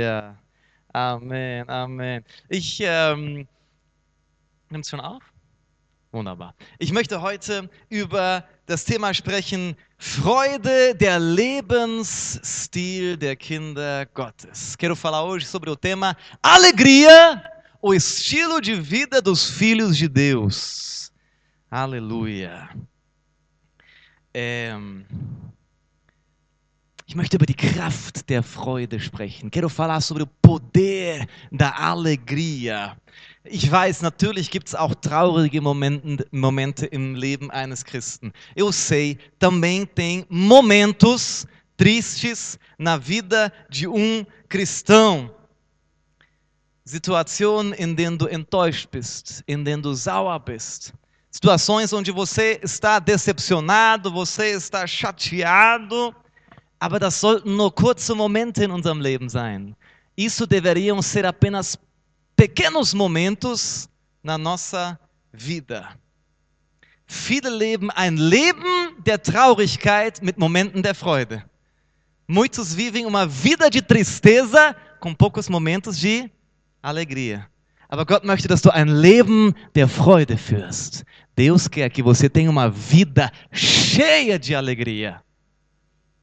[0.00, 0.34] Ja.
[0.94, 2.24] Amen, Amen.
[2.48, 3.46] Ich, ähm,
[4.70, 5.22] nimmt es schon auf?
[6.10, 6.54] Wunderbar.
[6.78, 14.74] Ich möchte heute über das Thema sprechen, Freude, der Lebensstil der Kinder Gottes.
[14.78, 17.44] Quero falar hoje sobre o tema Alegria,
[17.82, 21.12] o estilo de vida dos filhos de Deus.
[21.70, 22.70] Aleluia.
[24.32, 24.74] É,
[27.10, 29.50] ich möchte über die Kraft der Freude sprechen.
[29.50, 32.96] Quero falar sobre o poder da alegria.
[33.42, 38.32] Ich weiß, natürlich gibt es auch traurige Momenten, Momente im Leben eines Christen.
[38.54, 45.34] Eu sei, também tem momentos tristes na vida de um cristão.
[46.84, 50.94] Situationen, in denen du enttäuscht bist, in denen du sauer bist.
[51.28, 56.14] Situações onde você está decepcionado, você está chateado
[56.80, 59.76] aber das sollten nur kurze Momente in unserem Leben sein.
[60.16, 61.78] Isso deveriam ser apenas
[62.34, 63.88] pequenos momentos
[64.22, 64.98] na nossa
[65.30, 65.90] vida.
[67.06, 71.44] Viele leben ein Leben der Traurigkeit mit Momenten der Freude.
[72.26, 76.30] Muitos vivem uma vida de tristeza com poucos momentos de
[76.82, 77.46] alegria.
[77.88, 81.04] Aber Gott möchte, dass du ein Leben der Freude führst.
[81.36, 85.20] Deus quer que você tenha uma vida cheia de alegria.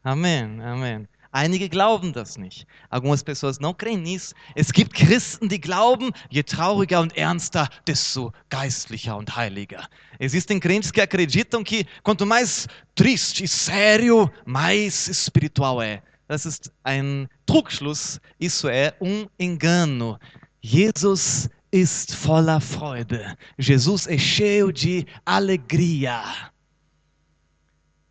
[0.07, 1.05] Amém, amém.
[1.33, 2.65] Einige glauben das nicht.
[2.89, 4.33] Algumas pessoas não creem nisso.
[4.55, 9.85] Es gibt Christen, die glauben, je trauriger und ernster, desto geistlicher und heiliger.
[10.17, 16.01] Existem crentes que acreditam que quanto mais triste e sério, mais espiritual é.
[16.29, 18.21] Das ist ein Trugschluss.
[18.39, 20.17] Isso é um engano.
[20.61, 23.35] Jesus ist voller Freude.
[23.59, 26.23] Jesus é cheio de alegria.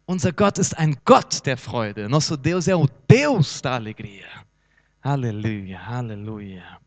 [0.08, 2.08] Unser Gott ist ein Gott der Freude.
[2.08, 4.26] Nosso Deus é o Deus da alegria.
[5.02, 6.78] Aleluia, aleluia.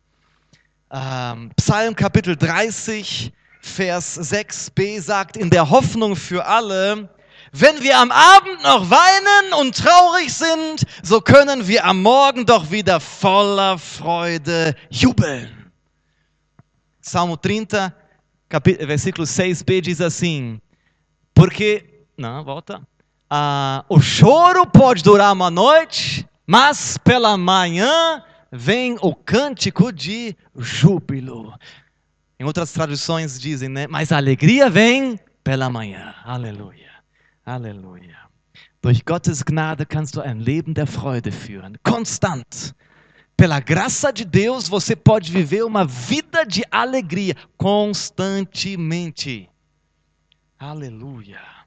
[0.89, 7.09] Ähm, Psalm Kapitel 30, Vers 6b sagt, in der Hoffnung für alle,
[7.51, 12.71] wenn wir am Abend noch weinen und traurig sind, so können wir am Morgen doch
[12.71, 15.73] wieder voller Freude jubeln.
[17.01, 17.91] Salmo 30,
[18.49, 20.61] versículo 6b diz assim:
[21.33, 21.83] Porque.
[22.15, 22.81] Não, volta.
[23.29, 31.53] Ah, o choro pode durar uma noite, mas pela manhã vem o cântico de júbilo.
[32.39, 33.85] Em outras traduções dizem, né?
[33.85, 36.15] Mas a alegria vem pela manhã.
[36.23, 36.89] Aleluia.
[37.45, 38.17] Aleluia.
[38.81, 42.73] Durch Gottes Gnade kannst du ein Leben der Freude führen, konstant.
[43.37, 49.49] Pela graça de Deus, você pode viver uma vida de alegria constantemente.
[50.57, 51.58] Aleluia.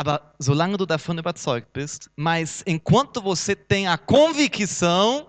[0.00, 5.26] Aber solange du davon überzeugt bist, mas enquanto você tem a convicção,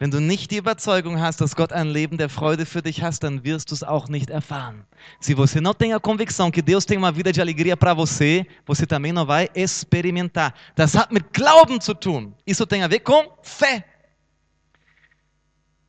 [0.00, 3.24] Wenn du nicht die Überzeugung hast, dass Gott ein Leben der Freude für dich hast,
[3.24, 4.86] dann wirst du es auch nicht erfahren.
[5.18, 8.46] Se você não tem a convicção que Deus tem uma vida de alegria para você,
[8.64, 10.54] você também não vai experimentar.
[10.76, 12.32] Das hat mit Glauben zu tun.
[12.46, 13.97] Isso tem a ver com fé.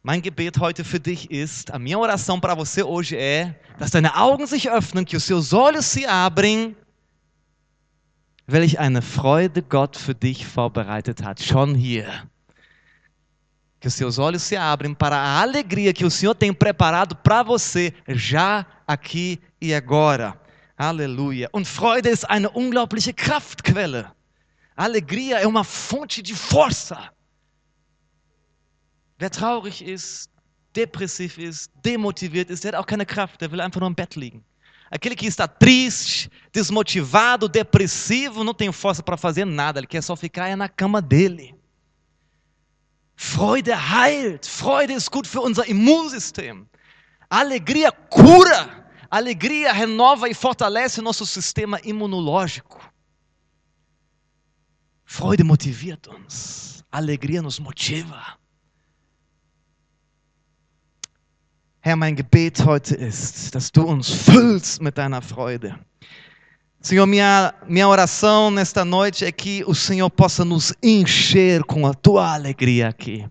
[0.02, 4.16] Mein Gebet heute für dich ist, a minha oração para você hoje é, dass deine
[4.16, 6.74] Augen sich öffnen, que os seus olhos se abrem,
[8.48, 12.08] welch eine Freude Gott für dich vorbereitet hat, schon hier.
[13.82, 17.44] Que os seus olhos se abrem para a alegria que o Senhor tem preparado para
[17.44, 20.40] você, já aqui e agora.
[20.78, 21.50] Aleluia.
[21.52, 24.06] Und Freude ist eine unglaubliche Kraftquelle.
[24.78, 27.12] Alegria é uma fonte de força.
[29.20, 30.32] Wer traurig ist,
[30.74, 34.16] depressiv ist, demotiviert ist, der hat auch keine Kraft, der will einfach nur im Bett
[34.16, 34.46] liegen.
[34.90, 40.16] Aquele que está triste, desmotivado, depressivo, não tem força para fazer nada, ele quer só
[40.16, 41.54] ficar na cama dele.
[43.14, 46.66] Freude heilt, Freude ist gut für unser Immunsystem.
[47.30, 52.80] Alegria cura, alegria renova e fortalece nosso sistema imunológico.
[55.04, 58.39] Freude motiviert uns, alegria nos motiva.
[61.90, 65.76] Herr, mein Gebet heute ist, dass du uns füllst mit deiner Freude.
[66.80, 71.96] Senhor, minha, minha oração nesta noite é que o Senhor possa nos encher com a
[71.96, 73.26] tua alegria aqui.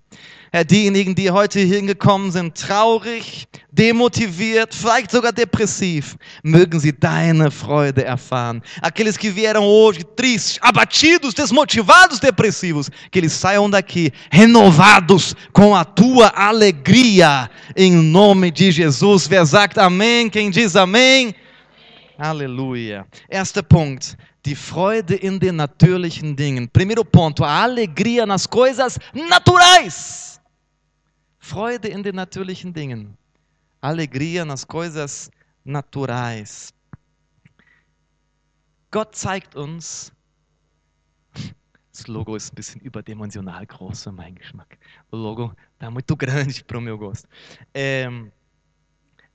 [0.51, 8.03] Herr, diejenigen, die heute hingekommen sind, traurig, demotiviert, vielleicht sogar depressiv, mögen sie deine Freude
[8.03, 8.63] erfahren.
[8.81, 15.85] Aqueles que vieram hoje tristes, abatidos, desmotivados, depressivos, que eles saiam daqui renovados com a
[15.85, 19.29] tua alegria, em nome de Jesus.
[19.29, 20.31] Wer sagt Amém?
[20.31, 21.35] Quem diz Amém?
[22.19, 23.07] Aleluia.
[23.31, 26.67] Erster Punkt, die Freude in den natürlichen Dingen.
[26.67, 30.38] Primeiro ponto, a alegria nas coisas naturais.
[31.49, 33.17] Freude in den natürlichen Dingen.
[33.81, 35.31] Alegria nas coisas
[35.65, 36.75] naturais.
[38.91, 40.13] Gott zeigt uns,
[41.93, 44.79] das Logo ist ein bisschen überdimensional groß für meinen Geschmack.
[45.11, 47.27] O logo tá muito grande para meu gosto.
[47.73, 48.31] Ähm,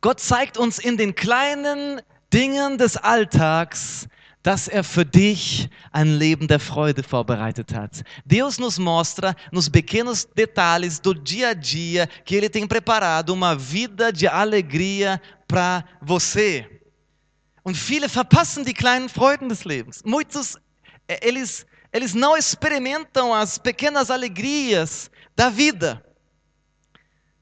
[0.02, 2.00] Gott zeigt uns in den kleinen
[2.32, 4.08] Dingen des Alltags,
[4.44, 8.04] dass er für dich ein Leben der Freude vorbereitet hat.
[8.26, 13.56] Deus nos mostra nos pequenos detalhes do dia a dia que ele tem preparado uma
[13.56, 16.70] vida de alegria para você.
[17.64, 20.04] Und viele verpassen die kleinen Freuden des Lebens.
[20.04, 20.58] Muitos
[21.08, 26.04] eles eles não experimentam as pequenas alegrias da vida.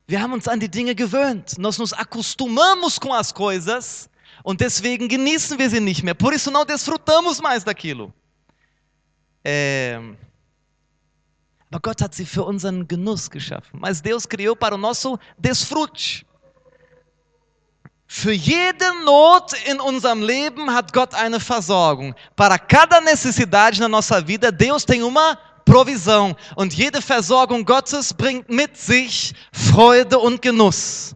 [0.07, 1.57] Wir haben uns an die Dinge gewöhnt.
[1.57, 4.10] Nós nos acostumamos com as coisas
[4.43, 6.15] und deswegen genießen wir sie nicht mehr.
[6.15, 8.13] Por isso não desfrutamos mais daquilo.
[9.43, 9.99] É...
[11.71, 13.79] Aber Gott hat sie für unseren Genuss geschaffen.
[13.79, 16.25] Mas Deus criou para o nosso desfrute.
[18.05, 22.13] Für jede Not in unserem Leben hat Gott eine Versorgung.
[22.35, 26.35] Para cada necessidade na nossa vida, Deus tem uma provisão.
[26.57, 31.15] Und jede Versorgung Gottes bringt mit sich Freude und Genuss.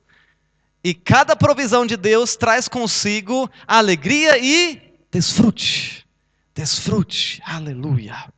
[0.86, 4.80] E cada provisão de Deus traz consigo alegria e
[5.10, 6.06] desfrute.
[6.54, 7.42] Desfrute.
[7.44, 8.32] Aleluia.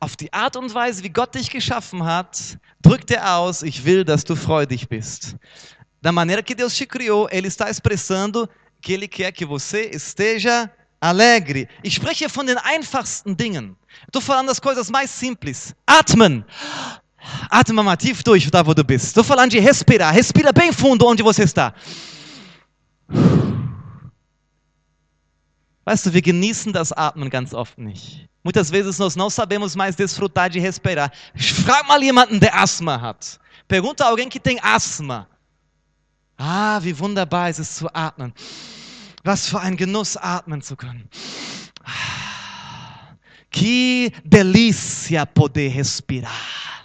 [0.00, 4.02] Auf die Art und Weise, wie Gott dich geschaffen hat, drückt er aus, ich will,
[4.02, 5.36] dass du freudig bist.
[6.00, 8.48] Da maneira que Deus te criou, Ele está expressando
[8.80, 10.70] que Ele quer que você esteja
[11.02, 11.68] alegre.
[11.82, 13.76] Ich spreche von den einfachsten Dingen.
[14.06, 15.74] Estou falando das coisas mais simples.
[15.86, 16.46] Atmen.
[17.50, 19.18] Atma mal tief durch, da wo du bist.
[19.24, 20.12] Falando de respirar.
[20.12, 21.74] Respira bem fundo onde você está.
[25.84, 28.28] Weißt du, wir genießen das Atmen ganz oft nicht.
[28.44, 31.12] Muitas vezes nós não sabemos mais desfrutar de respirar.
[31.34, 33.38] Frag mal jemanden, der Asthma hat.
[33.68, 35.28] Pergunta alguém que tem asma.
[36.36, 38.32] Ah, wie wunderbar ist es zu atmen.
[39.24, 41.08] Was für ein Genuss, atmen zu können.
[43.50, 46.81] Que delícia poder respirar.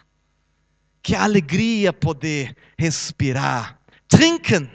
[1.08, 3.80] Que alegria poder respirar.
[4.10, 4.70] Trinken,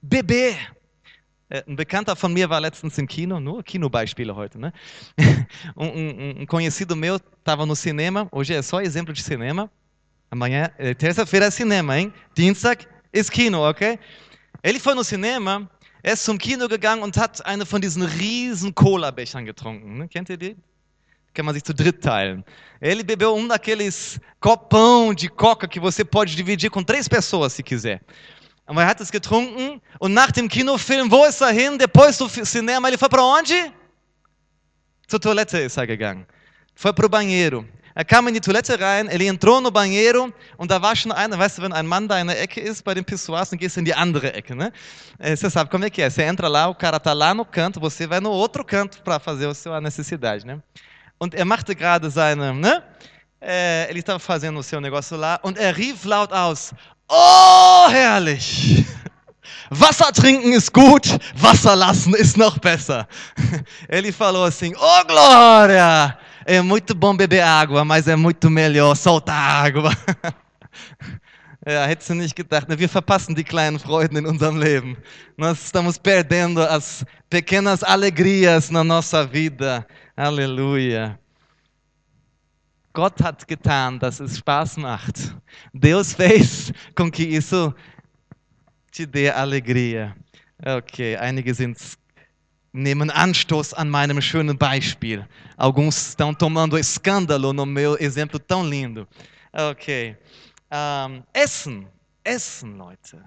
[0.00, 0.54] beber.
[1.50, 4.72] Ein Bekannter von mir war letztens im Kino, nur Kinobeispiele heute, né?
[5.74, 9.68] Um, um, um conhecido meu estava no cinema, hoje é só exemplo de cinema.
[10.30, 12.12] Amanhã, terça-feira é cinema, hein?
[12.36, 13.98] Dienstag ist Kino, okay?
[14.62, 15.68] Ele foi no cinema,
[16.00, 19.98] er zum Kino gegangen und hat eine von diesen riesen Cola-Bechern getrunken.
[19.98, 20.06] Ne?
[20.06, 20.56] Kennt ihr die?
[21.36, 22.42] Kann man sich zu dritt teilen.
[22.80, 27.62] Ele bebeu um daqueles copão de coca que você pode dividir com três pessoas, se
[27.62, 28.00] quiser.
[28.66, 31.76] Aber er hat es getrunken und nach dem Kinofilm, wo ist er hin?
[31.76, 33.70] Depois do cinema, ele foi para onde?
[35.06, 36.26] Zur Toilette ist er gegangen.
[36.74, 37.68] Foi para o banheiro.
[37.94, 41.38] Er kam in die Toilette rein, ele entrou no banheiro und da war schon einer,
[41.38, 43.76] weißt du, wenn ein Mann da in der Ecke ist bei den Pissoirs, dann gehst
[43.76, 44.72] du in die andere Ecke, né?
[45.18, 46.08] Você sabe como é que é.
[46.08, 49.18] Você entra lá, o cara tá lá no canto, você vai no outro canto para
[49.18, 50.62] fazer a sua necessidade, né?
[51.18, 52.82] Und er machte gerade seine, né?
[53.40, 56.72] É, ele estava fazendo o seu negócio lá und er rief laut aus:
[57.08, 58.84] Oh, herrlich!
[59.70, 63.06] Wasser trinken ist gut, Wasser lassen ist noch besser.
[63.88, 66.18] Ele falou assim: Oh, glória!
[66.44, 69.92] É muito bom beber água, mas é muito melhor soltar água.
[71.68, 74.96] Ja, hättest du nicht gedacht, wir verpassen die kleinen Freuden in unserem Leben.
[75.36, 79.84] Nós estamos perdendo as pequenas alegrias na nossa vida.
[80.16, 81.18] Aleluia.
[82.94, 85.36] Gott hat getan, dass es Spaß macht.
[85.74, 87.74] Deus fez com que isso
[88.90, 90.16] te dê alegria.
[90.64, 91.78] Ok, einige sind
[92.72, 95.28] nehmen Anstoß an meinem schönen Beispiel.
[95.58, 99.06] Alguns estão tomando escândalo no meu exemplo tão lindo.
[99.52, 100.16] Ok.
[100.70, 101.86] Um, Essen.
[102.24, 103.22] Essen, Leute.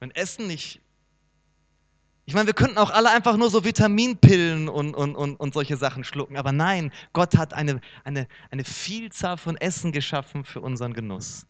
[0.00, 0.80] Wenn Essen nicht.
[2.24, 5.76] Ich meine, wir könnten auch alle einfach nur so Vitaminpillen und, und, und, und solche
[5.76, 6.36] Sachen schlucken.
[6.36, 11.44] Aber nein, Gott hat eine, eine, eine Vielzahl von Essen geschaffen für unseren Genuss.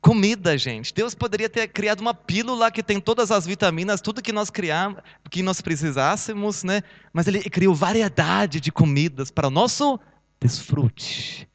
[0.00, 0.92] Comida, gente.
[0.92, 5.00] Deus poderia ter criado uma pílula que tem todas as vitaminas, tudo que nós criamos,
[5.30, 6.82] que nós precisássemos, né?
[7.12, 10.00] Mas ele criou variedade de comidas para o nosso
[10.40, 11.48] desfrute.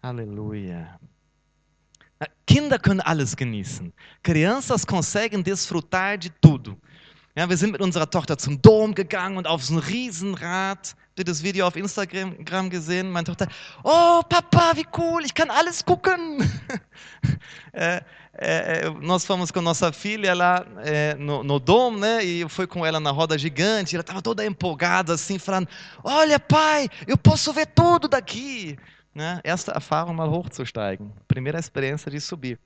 [0.00, 0.96] Aleluia.
[2.46, 3.92] Kinder können alles genießen.
[4.22, 6.78] Crianças conseguem desfrutar de tudo.
[7.38, 11.18] Ja, wir sind mit unserer Tochter zum Dom gegangen und auf so ein Riesenrad Habt
[11.20, 13.12] ihr das Video auf Instagram gesehen?
[13.12, 13.46] Meine Tochter,
[13.84, 16.38] oh Papa, wie cool, ich kann alles gucken.
[17.72, 18.02] é,
[18.34, 22.24] é, nós fomos com nossa filha lá é, no, Dom, né?
[22.24, 23.94] E fui com ela na roda gigante.
[23.94, 25.68] Ela estava toda empolgada, assim, falando:
[26.02, 28.76] Olha, pai, eu posso ver tudo daqui.
[29.14, 29.40] Né?
[29.44, 31.12] Erste Erfahrung, mal hochzusteigen.
[31.28, 32.58] Primeira experiência de subir.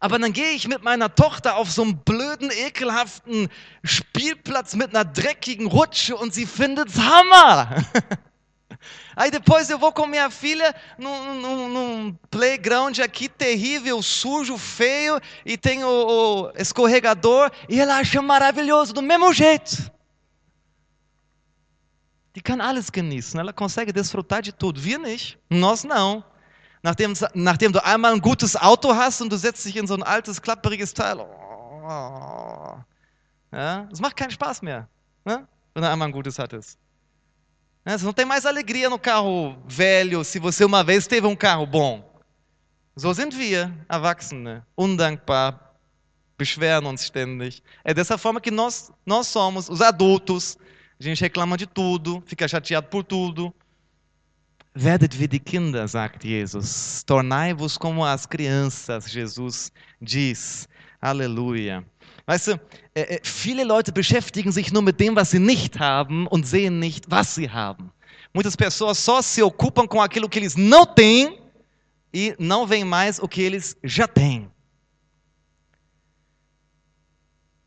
[0.00, 3.48] Aber dann gehe ich mit meiner Tochter auf so einen blöden, ekelhaften
[3.82, 7.84] Spielplatz mit einer dreckigen Rutsche und sie findet's Hammer.
[9.16, 15.20] Aí depois eu vou com minha filha num, num, num, playground aqui terrível, sujo, feio,
[15.46, 19.90] e tem o, o escorregador, e ela acha maravilhoso, do mesmo jeito.
[22.34, 24.80] Die kann alles genießen, ela consegue desfrutar de tudo.
[24.80, 26.24] Wir nicht, nós não.
[26.84, 30.02] Nachdem, nachdem du einmal ein gutes Auto hast und du setzt dich in so ein
[30.02, 32.76] altes, klapperiges Teil, oh,
[33.50, 34.86] ja, es macht keinen Spaß mehr,
[35.24, 36.78] wenn du einmal ein gutes hattest.
[37.86, 41.66] Você não tem mais alegria no carro velho se você uma vez teve um carro
[41.66, 42.04] bom.
[42.96, 45.58] So sind wir, Erwachsene, undankbar,
[46.36, 47.62] beschweren uns ständig.
[47.82, 50.58] É dessa forma que nós, nós somos, os adultos.
[51.00, 53.54] A gente reclama de tudo, fica chateado por tudo.
[54.76, 57.04] Werdet wie die Kinder, sagt Jesus.
[57.06, 60.68] Tornai-vos como as crianças, Jesus diz.
[61.00, 61.84] Aleluia.
[62.26, 62.60] Weißt du,
[62.94, 67.08] äh, viele Leute beschäftigen sich nur mit dem, was sie nicht haben und sehen nicht,
[67.08, 67.92] was sie haben.
[68.32, 71.38] Muitas pessoas só se ocupam com aquilo que eles não têm
[72.12, 74.50] e não veem mais o que eles já têm.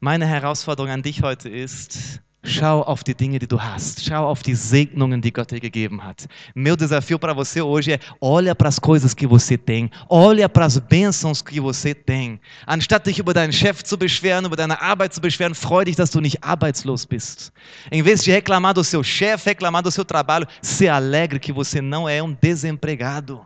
[0.01, 4.05] Meine Herausforderung an dich heute ist, Schau auf die Dinge, die du hast.
[4.05, 6.27] Schau auf die Segnungen, die Gott dir gegeben hat.
[6.55, 9.91] Meu desafio para você hoje é: olha para as coisas que você tem.
[10.07, 12.39] Olha para as bênçãos que você tem.
[12.65, 16.09] Anstatt dich über deinen Chef zu beschweren, über deine Arbeit zu beschweren, freu dich, dass
[16.09, 17.51] du nicht arbeitslos bist.
[17.91, 21.81] Em vez de reclamar do seu chefe, reclamar do seu trabalho, se alegre que você
[21.81, 23.45] não é um desempregado.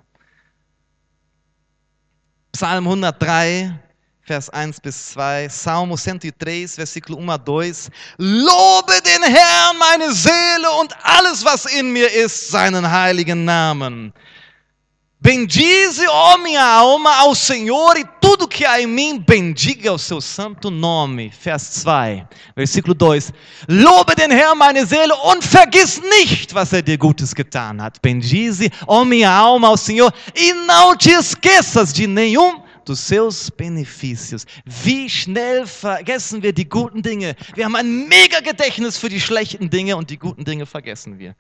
[2.52, 3.74] Psalm 103,
[4.32, 7.92] Vers 1 bis 2, Salmo 103, Versículo 1 a 2.
[8.18, 14.14] Lobe den Herrn, meine Seele und alles, was in mir ist, seinen heiligen Namen.
[15.20, 20.22] Bendize, ó minha alma, ao Senhor e tudo que há em mim, bendiga o seu
[20.22, 21.30] santo nome.
[21.44, 23.34] Vers 2, Versículo 2.
[23.68, 28.02] Lobe den Herrn, meine Seele, und vergiss nicht, was er dir Gutes getan hat.
[28.02, 34.46] Bendize, ó minha alma, ao Senhor e não te esqueças de nenhum dos seus benefícios.
[34.66, 37.36] Wie schnell vergessen wir die guten Dinge?
[37.56, 41.36] Wir haben ein mega Gedächtnis für die schlechten Dinge und die guten Dinge vergessen wir.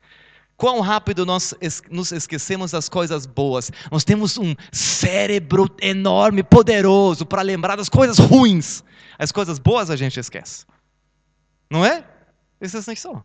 [0.57, 1.55] Quão rápido nós
[1.89, 3.71] nos esquecemos das coisas boas.
[3.91, 8.83] Nós temos um cérebro enorme, poderoso para lembrar das coisas ruins.
[9.17, 10.65] As coisas boas a gente esquece.
[11.67, 12.03] Não é?
[12.61, 13.23] Ist das nicht so?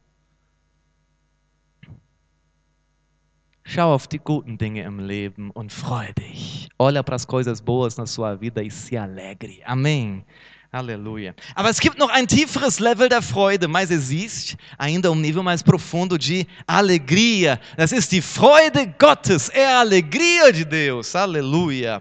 [3.69, 6.69] Schau auf die guten Dinge im Leben und freue dich.
[6.79, 9.61] Olha para as coisas boas na sua vida e se alegre.
[9.65, 10.25] Amém.
[10.71, 11.35] Aleluia.
[11.57, 15.65] Aber es gibt noch ein tieferes Level der Freude, mas existe ainda um nível mais
[15.65, 17.59] profundo de alegria.
[17.77, 21.17] Das ist die Freude Gottes, é a alegria de Deus.
[21.17, 22.01] Aleluia.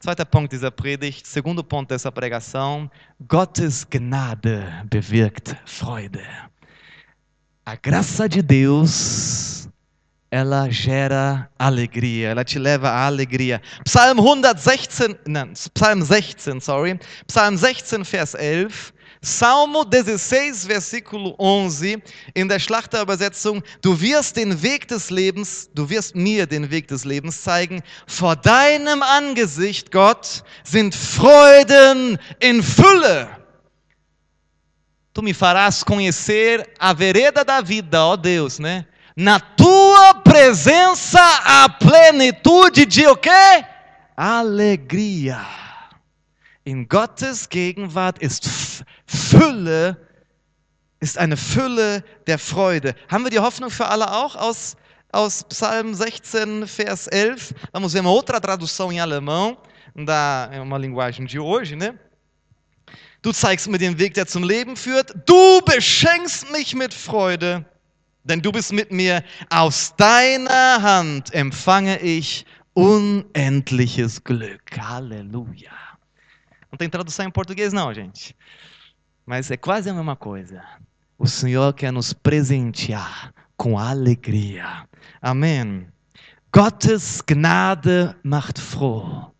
[0.00, 2.90] Zweiter Punkt dieser Predigt, segundo ponto dessa pregação,
[3.28, 6.24] Gottes Gnade bewirkt Freude.
[7.66, 9.55] A graça de Deus
[10.36, 13.62] ela gera alegria, ela te leva à alegria.
[13.84, 17.00] Psalm 116, nein, Psalm 16, sorry.
[17.26, 18.92] Psalm 16, Vers 11.
[19.22, 22.02] Salmo 16, Versículo 11,
[22.34, 27.04] in der Schlachterübersetzung, du wirst den Weg des Lebens, du wirst mir den Weg des
[27.04, 27.82] Lebens zeigen.
[28.06, 33.28] Vor deinem Angesicht, Gott, sind Freuden in Fülle.
[35.14, 38.86] Tu me farás conhecer a vereda da vida, ó Deus, né?
[39.18, 43.64] Na tua presença a plenitude de o quê?
[44.14, 45.40] Alegria.
[46.66, 49.96] In Gottes Gegenwart ist Fülle,
[51.00, 52.94] ist eine Fülle der Freude.
[53.08, 54.76] Haben wir die Hoffnung für alle auch aus,
[55.12, 57.54] aus Psalm 16, Vers 11?
[57.72, 59.56] Vamos ver uma outra tradução em alemão,
[59.94, 61.94] da, é uma linguagem de hoje, né?
[63.22, 65.14] Du zeigst mir den Weg, der zum Leben führt.
[65.24, 67.64] Du beschenkst mich mit Freude
[68.26, 69.22] denn du bist mit mir.
[69.50, 74.78] Aus deiner Hand empfange ich unendliches Glück.
[74.78, 75.72] Aleluia.
[76.70, 78.36] Não tem tradução em português, não, gente.
[79.24, 80.62] Mas é quase a mesma coisa.
[81.18, 84.86] O Senhor quer nos presentear com alegria.
[85.22, 85.86] Amém.
[86.52, 89.32] Gottes Gnade macht froh.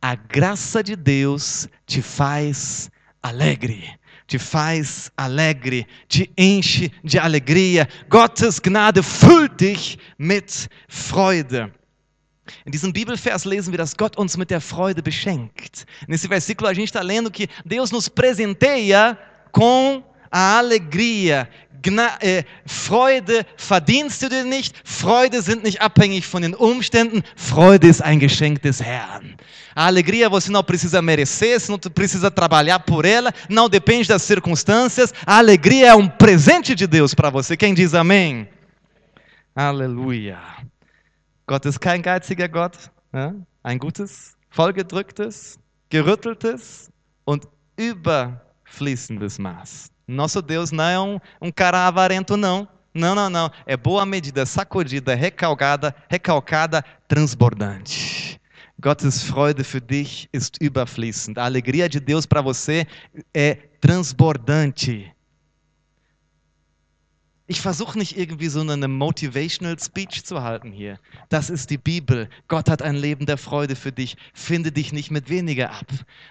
[0.00, 2.90] A graça de Deus te faz
[3.22, 3.98] alegre.
[4.26, 7.86] Te faz alegre, te enche de alegria.
[8.08, 11.72] Gottes Gnade füllt dich mit Freude.
[12.64, 15.86] In diesem Bibelvers lesen wir, dass Gott uns mit der Freude beschenkt.
[16.06, 19.18] Nesse versículo a gente está lendo que Deus nos presenteia
[19.50, 20.02] com
[20.34, 21.48] a alegria.
[21.80, 24.74] Gna äh, Freude verdienst du dir nicht.
[24.84, 27.22] Freude sind nicht abhängig von den Umständen.
[27.36, 29.36] Freude ist ein Geschenk des Herrn.
[29.76, 34.22] A alegria você não precisa merecer, você não precisa trabalhar por ela, não depende das
[34.22, 35.12] circunstâncias.
[35.24, 37.56] A alegria é um presente de Deus para você.
[37.56, 38.48] Quem diz amém?
[39.54, 40.38] Aleluia.
[41.46, 43.34] Gott ist kein geiziger Gott, ja?
[43.62, 45.58] ein gutes, vollgedrücktes,
[45.90, 46.90] gerütteltes
[47.24, 49.93] und überfließendes Maß.
[50.06, 52.68] Nosso Deus não é um, um cara avarento, não.
[52.92, 53.50] Não, não, não.
[53.66, 58.40] É boa medida, sacudida, recalcada, recalcada, transbordante.
[58.80, 61.38] Gottes Freude für dich ist überfließend.
[61.38, 62.86] A alegria de Deus para você
[63.32, 65.13] é transbordante.
[67.46, 70.98] Ich versuche nicht irgendwie so eine motivational speech zu halten hier.
[71.28, 71.78] Das ist die.
[72.48, 74.16] Gott hat Leben der Freude für dich.
[74.32, 75.86] Finde dich nicht mit weniger ab.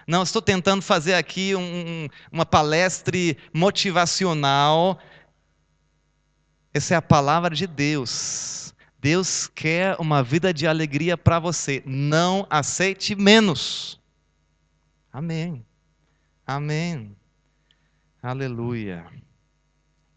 [0.08, 3.16] Não estou tentando fazer aqui um, uma palestra
[3.52, 4.98] motivacional.
[6.72, 8.74] Essa é a palavra de Deus.
[9.00, 11.80] Deus quer uma vida de alegria para você.
[11.86, 14.00] Não aceite menos.
[15.12, 15.64] Amém.
[16.44, 17.14] Amém.
[18.20, 19.04] Aleluia.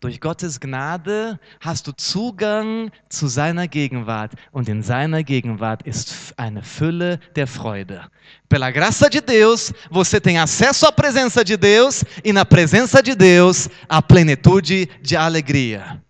[0.08, 6.64] Durch Gottes Gnade hast du Zugang zu seiner Gegenwart und in seiner Gegenwart ist eine
[6.64, 8.10] Fülle der Freude.
[8.48, 13.16] Pela graça de Deus, você tem acesso à presença de Deus e na presença de
[13.16, 16.02] Deus a plenitude de alegria.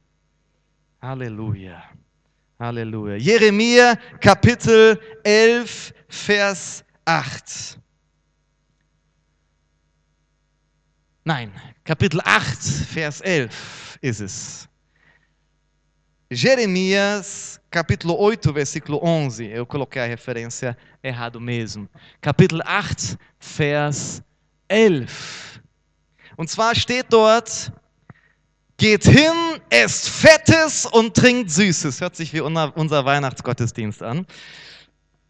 [1.01, 1.81] Aleluia.
[2.59, 3.19] Aleluia.
[3.19, 7.79] Jeremia Kapitel 11 Vers 8.
[11.25, 11.51] Nein,
[11.83, 14.69] Kapitel 8, Vers 11 ist es.
[16.29, 19.45] Jeremias, capítulo 8, versículo 11.
[19.45, 21.87] Eu coloquei a referência errado mesmo.
[22.21, 24.21] Capítulo 8, Vers
[24.67, 25.61] 11.
[26.35, 27.71] Und zwar steht dort,
[28.77, 32.01] geht hin, esst Fettes und trinkt Süßes.
[32.01, 34.25] Hört sich wie unser Weihnachtsgottesdienst an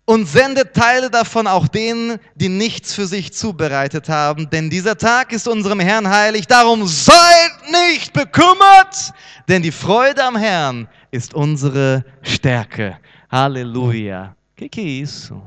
[0.08, 4.50] und sendet Teile davon auch denen, die nichts für sich zubereitet haben.
[4.50, 6.48] Denn dieser Tag ist unserem Herrn heilig.
[6.48, 9.14] Darum seid nicht bekümmert,
[9.50, 12.98] denn die Freude am Herrn ist unsere Stärke.
[13.28, 14.34] Aleluia.
[14.56, 15.42] Que que é isso?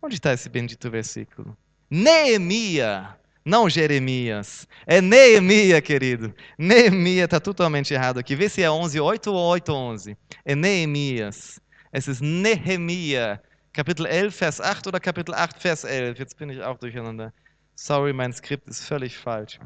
[0.00, 1.54] Onde está esse bendito versículo?
[1.90, 4.66] Neemia, não Jeremias.
[4.86, 6.34] É Neemia, querido.
[6.56, 8.34] Neemia está totalmente errado aqui.
[8.34, 10.16] Vê se é 11:8 ou 8:11.
[10.42, 11.60] É Neemias.
[11.90, 13.40] Es ist Nehemia,
[13.72, 16.18] Kapitel 11, Vers 8 oder Kapitel 8, Vers 11.
[16.18, 17.32] Jetzt bin ich auch durcheinander.
[17.74, 19.58] Sorry, mein Skript ist völlig falsch.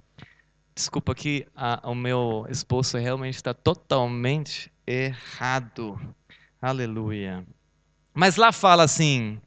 [0.75, 5.99] Desculpa que a, o meu esposo realmente está totalmente errado.
[6.61, 7.45] Aleluia.
[8.15, 9.41] Mas lá fala assim: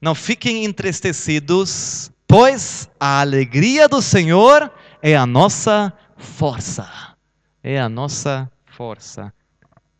[0.00, 4.70] Não fiquem entristecidos, pois a alegria do Senhor
[5.00, 7.16] é a nossa força.
[7.62, 9.32] É a nossa força.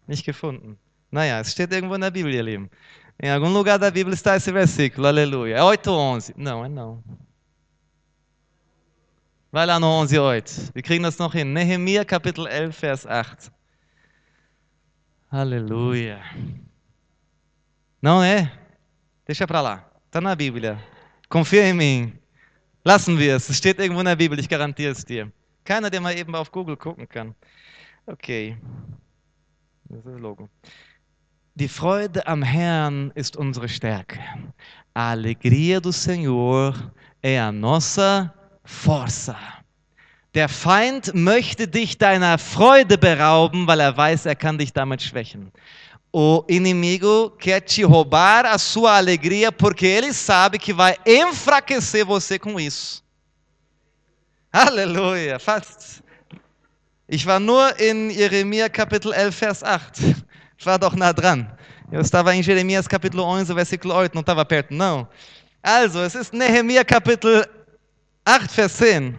[0.08, 0.76] Nicht gefunden.
[1.10, 2.70] Naja, es steht irgendwo in der Bibel, ihr Lieben.
[3.18, 5.56] Em algum lugar da Bíblia está esse versículo, aleluia.
[5.56, 6.34] É 8,11.
[6.36, 7.02] Não, é não.
[9.50, 10.74] Vai lá no 11,8.
[10.74, 11.44] Wir kriegen das noch hin.
[11.44, 13.50] Nehemia, Kapitel 11, Vers 8.
[15.30, 16.20] Aleluia.
[18.02, 18.52] Não é?
[19.24, 19.90] Deixa para lá.
[20.06, 20.78] Está na Bíblia.
[21.28, 22.12] Confia em mim.
[22.84, 23.48] Lassen wir es.
[23.48, 25.32] Es steht irgendwo in der Bibel, ich garantiere es dir.
[25.64, 27.34] Keiner, der mal eben auf Google gucken kann.
[28.06, 28.56] Okay.
[29.88, 30.48] Das ist das Logo.
[31.58, 34.18] Die Freude am Herrn ist unsere Stärke.
[34.92, 36.74] A alegria do Senhor
[37.22, 38.30] é a nossa
[38.62, 39.38] força.
[40.34, 45.50] Der Feind möchte dich deiner Freude berauben, weil er weiß, er kann dich damit schwächen.
[46.12, 52.38] O inimigo quer te roubar a sua alegria porque ele sabe que vai enfraquecer você
[52.38, 53.02] com isso.
[54.52, 55.38] Aleluia.
[55.38, 56.02] Fast.
[57.08, 60.25] Ich war nur in Jeremia Kapitel 11, Vers 8.
[60.64, 61.46] War doch nah dran.
[61.90, 65.08] Eu estava em Jeremias capítulo 11, versículo 8, não estava perto, não.
[65.62, 67.44] Also, es ist Nehemia Kapitel
[68.24, 69.14] 8, Vers 10.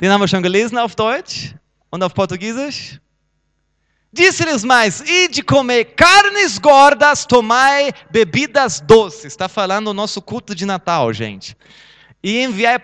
[0.00, 1.54] Den haben wir schon gelesen auf Deutsch
[1.90, 3.00] und auf Portugiesisch.
[4.12, 9.32] Disse-lhes mais: Ide comer carnes gordas, tomai bebidas doces.
[9.32, 11.56] Está falando o nosso culto de Natal, gente
[12.24, 12.78] e enviai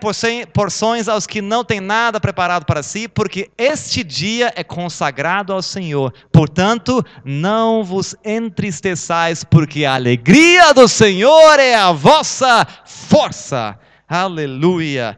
[0.53, 5.63] porções aos que não têm nada preparado para si, porque este dia é consagrado ao
[5.63, 6.13] Senhor.
[6.31, 13.79] Portanto, não vos entristeçais, porque a alegria do Senhor é a vossa força.
[14.07, 15.17] Halleluja.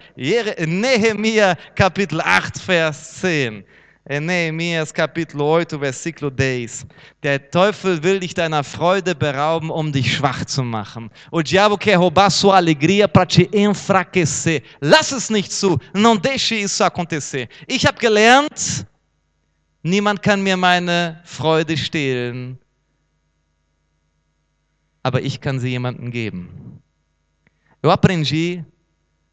[0.66, 3.64] Nehemia Kapitel 8, Vers 10.
[4.06, 6.86] Em Neemias capítulo 8, versículo 10.
[7.22, 11.10] Der Teufel will dich deiner Freude berauben, um dich schwach zu machen.
[11.32, 14.62] O diabo quer roubar sua alegria para te enfraquecer.
[14.82, 15.80] Lass es nicht zu.
[15.94, 17.48] Não deixe isso acontecer.
[17.66, 18.86] Ich habe gelernt,
[19.84, 22.60] niemand kann mir meine Freude stehlen,
[25.02, 26.82] aber ich kann sie jemandem geben.
[27.82, 28.66] Eu aprendi,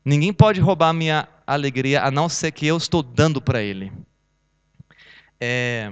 [0.05, 3.91] ninguém pode roubar minha alegria a não ser que eu estou dando para ele.
[5.41, 5.91] É...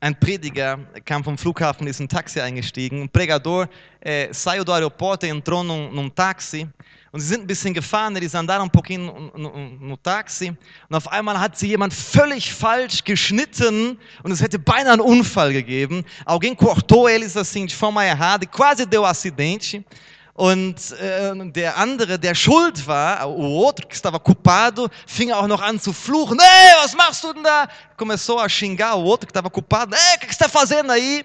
[0.00, 3.02] Ein Prediger kam vom Flughafen, ist in ein Taxi eingestiegen.
[3.02, 3.68] Um pregador
[4.00, 6.68] é, saiu do aeroporto entrou num, num táxi.
[7.12, 10.56] Und sie sind ein bisschen gefahren, eles andaram um pouquinho no, no, táxi.
[10.88, 15.52] Und auf einmal hat sie jemand völlig falsch geschnitten und es hätte beinahe einen Unfall
[15.52, 16.04] gegeben.
[16.24, 19.84] Alguém cortou eles assim de forma errada e quase deu acidente.
[20.34, 25.60] Und äh, der andere, der schuld war, o outro que estava culpado, fing auch noch
[25.60, 26.38] an zu fluchen.
[26.40, 27.68] Ei, was machst du denn da?
[27.98, 29.94] Começou a xingar o outro que estava culpado.
[29.94, 31.24] Ei, o que você está fazendo aí?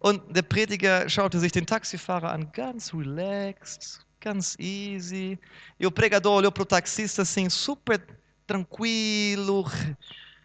[0.00, 5.38] Und der Prediger schaute sich den Taxifahrer an, ganz relaxed, ganz easy.
[5.78, 8.00] E o pregador olhou para o taxista assim, super
[8.46, 9.70] tranquilo,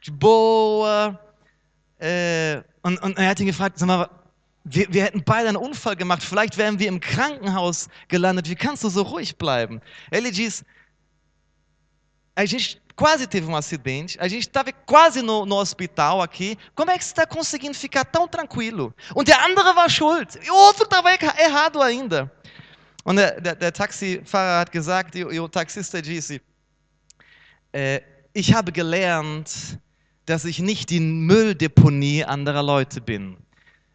[0.01, 1.17] de boa.
[1.99, 4.09] Äh, und, und er hat ihn gefragt, sag mal,
[4.63, 8.49] wir, wir hätten beide einen Unfall gemacht, vielleicht wären wir im Krankenhaus gelandet.
[8.49, 9.82] Wie kannst du so ruhig bleiben?
[10.10, 10.63] Ele diz:
[12.36, 16.58] a gente quase teve um acidente, a gente estava quase no, no, hospital aqui.
[16.76, 18.93] Como é que você está conseguindo ficar tão tranquilo?
[19.15, 20.39] Und der andere war schuld.
[20.49, 22.32] O outro estava errado ainda.
[23.04, 26.39] Und der, der, der Taxifahrer hat gesagt, e taxista disse:
[27.73, 28.02] äh,
[28.34, 29.78] Ich habe gelernt,
[30.26, 33.42] dass ich nicht die Mülldeponie anderer Leute bin.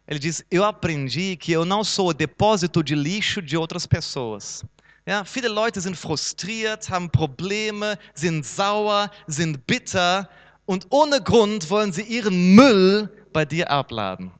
[0.09, 4.65] Ele diz: Eu aprendi que eu não sou o depósito de lixo de outras pessoas.
[5.05, 10.27] Ja, viele Leute sind frustriert, haben Probleme, sind sauer, sind bitter
[10.65, 14.31] und ohne Grund wollen sie ihren Müll bei dir abladen.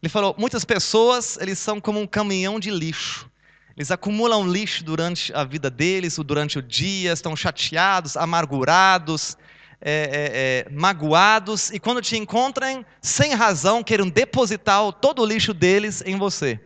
[0.00, 3.28] Ele falou: muitas pessoas eles são como um caminhão de lixo.
[3.76, 9.36] Eles acumulam lixo durante a vida deles, durante o dia, estão chateados, amargurados,
[9.86, 15.52] é, é, é, magoados e quando te encontram sem razão, querem depositar todo o lixo
[15.52, 16.58] deles em você.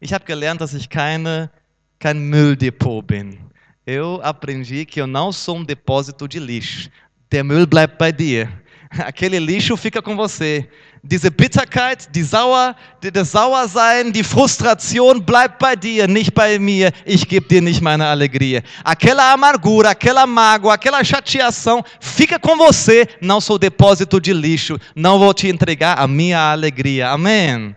[0.00, 1.50] Ich habe gelernt, dass ich keine,
[1.98, 3.38] kein Mülldepot bin.
[3.86, 6.88] Eu aprendi que eu não sou um depósito de lixo.
[7.30, 8.50] Der Müll bleibt bei dir.
[8.90, 10.66] Aquele lixo fica com você.
[11.02, 16.92] Diese Bitterkeit, die Sauer, das Sauersein, die Frustration bleibt bei dir, nicht bei mir.
[17.06, 18.62] Ich gebe dir nicht meine alegria.
[18.84, 23.08] Aquela amargura, aquela mágoa, aquela chateação fica com você.
[23.20, 24.78] Não sou depósito de lixo.
[24.94, 27.08] Não vou te entregar a minha alegria.
[27.08, 27.74] Amém.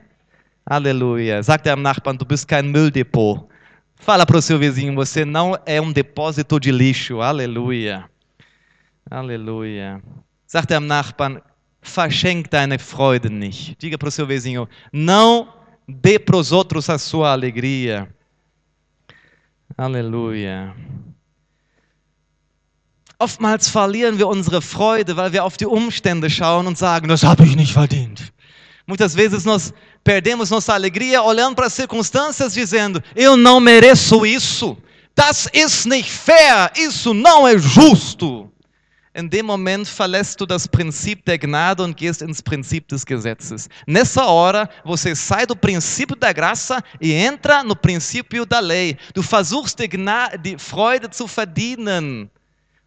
[0.65, 1.41] Aleluia.
[1.43, 3.47] Sagt am Nachbarn, du bist kein Mülldepot.
[3.95, 7.21] Fala para o seu vizinho, você não é um depósito de lixo.
[7.21, 8.03] Aleluia.
[9.09, 10.01] Aleluia.
[10.45, 11.41] Sagt am Nachbarn,
[11.83, 13.75] Verschenk deine Freude nicht.
[13.77, 15.53] Diga para o seu vizinho, não
[15.87, 18.07] dê para os outros a sua alegria.
[19.77, 20.73] Aleluia.
[23.19, 27.45] Oftmals verlieren wir unsere Freude, weil wir auf die Umstände schauen und sagen, das habe
[27.45, 28.33] ich nicht verdient.
[28.85, 34.77] Muitas vezes nós perdemos nossa alegria olhando para as circunstâncias, dizendo: Eu não mereço isso.
[35.15, 36.71] Das ist nicht fair.
[36.75, 38.51] Isso não é justo.
[39.15, 43.69] In dem Moment verlässt du das Prinzip der Gnade und gehst ins Prinzip des Gesetzes.
[43.85, 48.97] Nessa hora, você sai do princípio da graça e entra no princípio da lei.
[49.13, 52.31] Du versuchst die, Gnade, die Freude zu verdienen.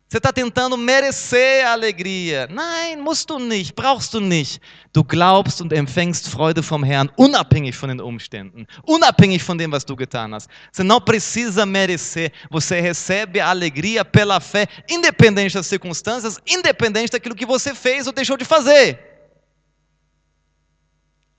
[0.09, 2.47] Você está tentando merecer a alegria.
[2.49, 4.61] Nein, musst du nicht, brauchst du nicht.
[4.93, 9.85] Du glaubst und empfängst Freude vom Herrn, unabhängig von den Umständen, unabhängig von dem, was
[9.85, 10.49] du getan hast.
[10.71, 12.31] Você não precisa merecer.
[12.51, 18.13] Você recebe a alegria pela fé, independente das circunstâncias, independente daquilo que você fez ou
[18.13, 19.01] deixou de fazer.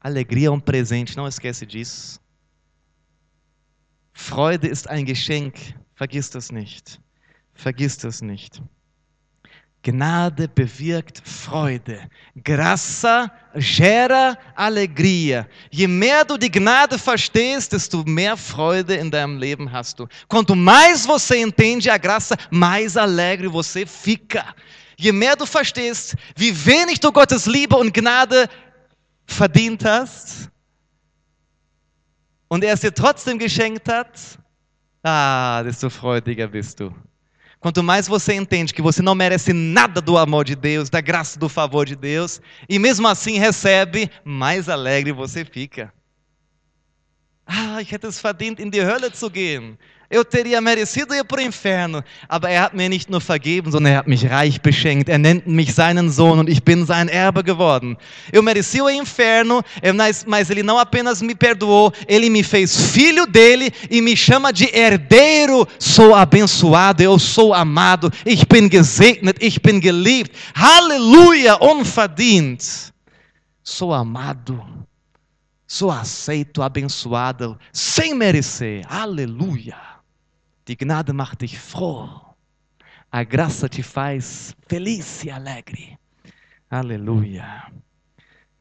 [0.02, 2.20] Alegria é um presente, não esquece disso.
[4.12, 7.00] Freude ist ein Geschenk, vergiss das nicht.
[7.58, 8.62] Vergiss das nicht.
[9.84, 12.10] Gnade bewirkt Freude.
[12.36, 15.48] Graça gera alegria.
[15.72, 20.08] Je mehr du die Gnade verstehst, desto mehr Freude in deinem Leben hast du.
[20.28, 24.54] Quanto mais você entende a graça, mais alegre você fica.
[24.98, 28.50] Je mehr du verstehst, wie wenig du Gottes Liebe und Gnade
[29.26, 30.50] verdient hast
[32.48, 34.38] und er es dir trotzdem geschenkt hat,
[35.04, 36.94] ah, desto freudiger bist du.
[37.68, 41.38] Quanto mais você entende que você não merece nada do amor de Deus, da graça
[41.38, 45.94] do favor de Deus, e mesmo assim recebe, mais alegre você fica.
[47.46, 49.78] Ah, ich hätte es verdient, in die Hölle zu gehen.
[50.10, 52.02] Eu teria merecido ir para o inferno.
[52.30, 55.10] Aber er hat mir nicht nur vergeben, sondern er hat mich reich beschenkt.
[55.10, 57.98] Er nennt mich seinen Sohn und ich bin sein Erbe geworden.
[58.32, 59.62] Eu mereci o inferno,
[60.26, 64.70] mas, ele não apenas me perdoou, ele me fez filho dele e me chama de
[64.74, 65.68] herdeiro.
[65.78, 70.32] Sou abençoado, eu sou amado, ich bin gesegnet, ich bin geliebt.
[70.56, 72.94] Halleluja, unverdient.
[73.62, 74.64] Sou amado,
[75.68, 78.86] sou aceito, abençoado, sem merecer.
[78.88, 79.97] Aleluia.
[80.68, 82.10] Die Gnade macht dich froh.
[83.10, 85.98] A graça te faz feliz e alegre.
[86.70, 87.72] Aleluia.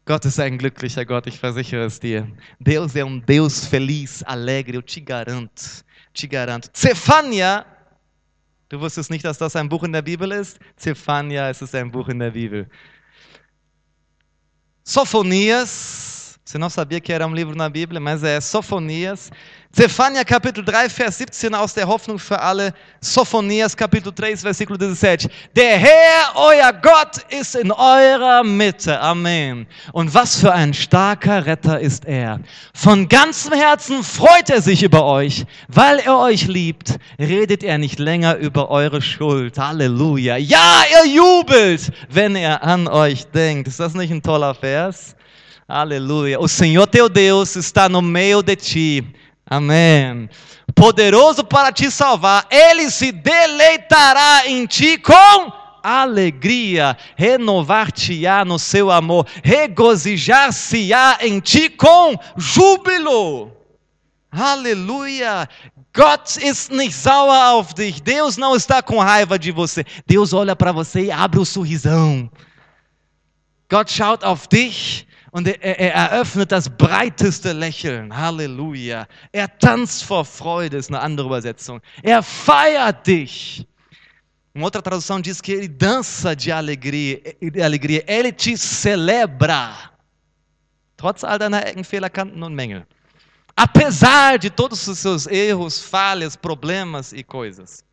[0.05, 2.31] Gott ist ein glücklicher Gott, ich versichere es dir.
[2.61, 5.85] Deus é um Deus feliz, alegre, eu te garanto.
[6.15, 6.71] Te garanto.
[6.73, 7.67] Zephania,
[8.69, 10.61] du wusstest nicht, dass das ein Buch in der Bibel ist?
[10.77, 12.69] Zephania, es ist ein Buch in der Bibel.
[14.85, 19.33] Sofonias, você não sabia que era um livro na Bíblia, mas é Sofonias.
[19.77, 22.73] Zephania Kapitel 3, Vers 17 aus der Hoffnung für alle.
[22.99, 25.31] Sophonias Kapitel 3, Versículo 17.
[25.55, 28.99] Der Herr, euer Gott, ist in eurer Mitte.
[28.99, 29.67] Amen.
[29.93, 32.41] Und was für ein starker Retter ist er.
[32.73, 35.45] Von ganzem Herzen freut er sich über euch.
[35.69, 39.59] Weil er euch liebt, redet er nicht länger über eure Schuld.
[39.59, 40.39] Halleluja.
[40.39, 43.69] Ja, er jubelt, wenn er an euch denkt.
[43.69, 45.15] Ist das nicht ein toller Vers?
[45.69, 46.39] Aleluia.
[46.39, 49.05] O Senhor teu Deus está no meio de ti.
[49.49, 50.29] Amém.
[50.75, 59.25] Poderoso para te salvar, ele se deleitará em ti com alegria, renovar-te-á no seu amor,
[59.45, 63.53] regozijar-se-á em ti com júbilo.
[64.33, 65.49] Aleluia!
[65.95, 68.03] Gott ist nicht sauer auf dich.
[68.03, 69.83] Deus não está com raiva de você.
[70.07, 72.31] Deus olha para você e abre o sorrisão.
[73.71, 75.07] Gott schaut auf dich
[75.37, 78.17] und er, er, eröffnet das breiteste Lächeln.
[78.17, 79.07] Halleluja.
[79.33, 81.83] Er tanzt vor Freude, ist eine andere Übersetzung.
[82.03, 83.67] Er feiert dich.
[84.55, 88.03] Uma outra tradução diz que ele dança de alegria, de alegria.
[88.07, 89.75] Ele te celebra.
[90.97, 92.87] Trotz all deiner Ecken, Fehler, Kanten und Mängel.
[93.55, 97.85] Apesar de todos os seus erros, falhas, problemas e coisas.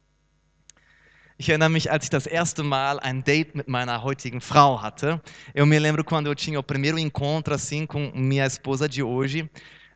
[1.44, 5.20] Ich erinnere mich, als ich das erste Mal ein Date mit meiner heutigen Frau hatte.
[5.54, 9.50] Eu me lembro quando eu tinha o primeiro encontro assim com minha esposa de hoje.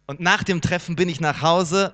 [0.08, 1.94] Und nach dem Treffen bin ich nach Hause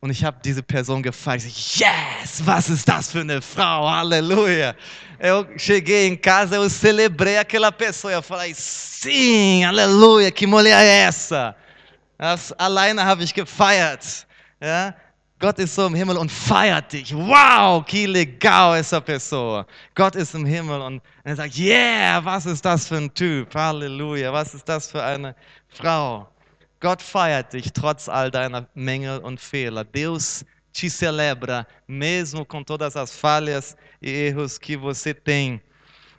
[0.00, 1.44] und ich habe diese Person gefragt.
[1.44, 3.86] Ich, yes, was ist das für eine Frau?
[3.86, 4.74] Aleluia.
[5.20, 8.10] Eu cheguei em casa, eu celebrei aquela pessoa.
[8.10, 11.54] Eu falei, sim, aleluia, que mulher é essa?
[12.16, 14.26] Das alleine habe ich gefeiert.
[14.62, 14.94] Ja?
[15.44, 17.14] Gott ist so im Himmel und feiert dich.
[17.14, 19.66] Wow, que legal essa pessoa.
[19.94, 23.54] Gott ist im Himmel und er sagt, yeah, was ist das für ein Typ?
[23.54, 25.36] Halleluja, was ist das für eine
[25.68, 26.26] Frau?
[26.80, 29.84] Gott feiert dich trotz all deiner Mängel und Fehler.
[29.84, 35.60] Deus te celebra, mesmo com todas as falhas e erros que você tem.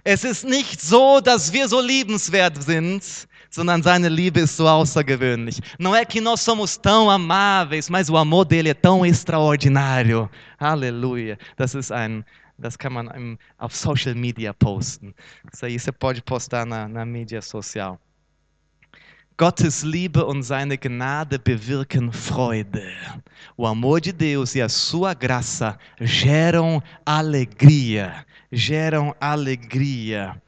[0.03, 5.61] Es ist nicht so, dass wir so liebenswert sind, sondern seine Liebe ist so außergewöhnlich.
[5.79, 10.29] Não é que nós somos tão amáveis, mas o amor dele é tão extraordinário.
[10.59, 11.37] Aleluia.
[11.57, 12.25] Das ist ein
[12.57, 15.13] das kann man im, auf Social Media posten.
[15.51, 17.99] Isso aí você pode postar na, na mídia social.
[19.37, 22.95] Gottes Liebe und seine Gnade bewirken Freude.
[23.57, 28.25] O amor de Deus e a sua graça geram alegria.
[28.51, 30.41] Geram alegria.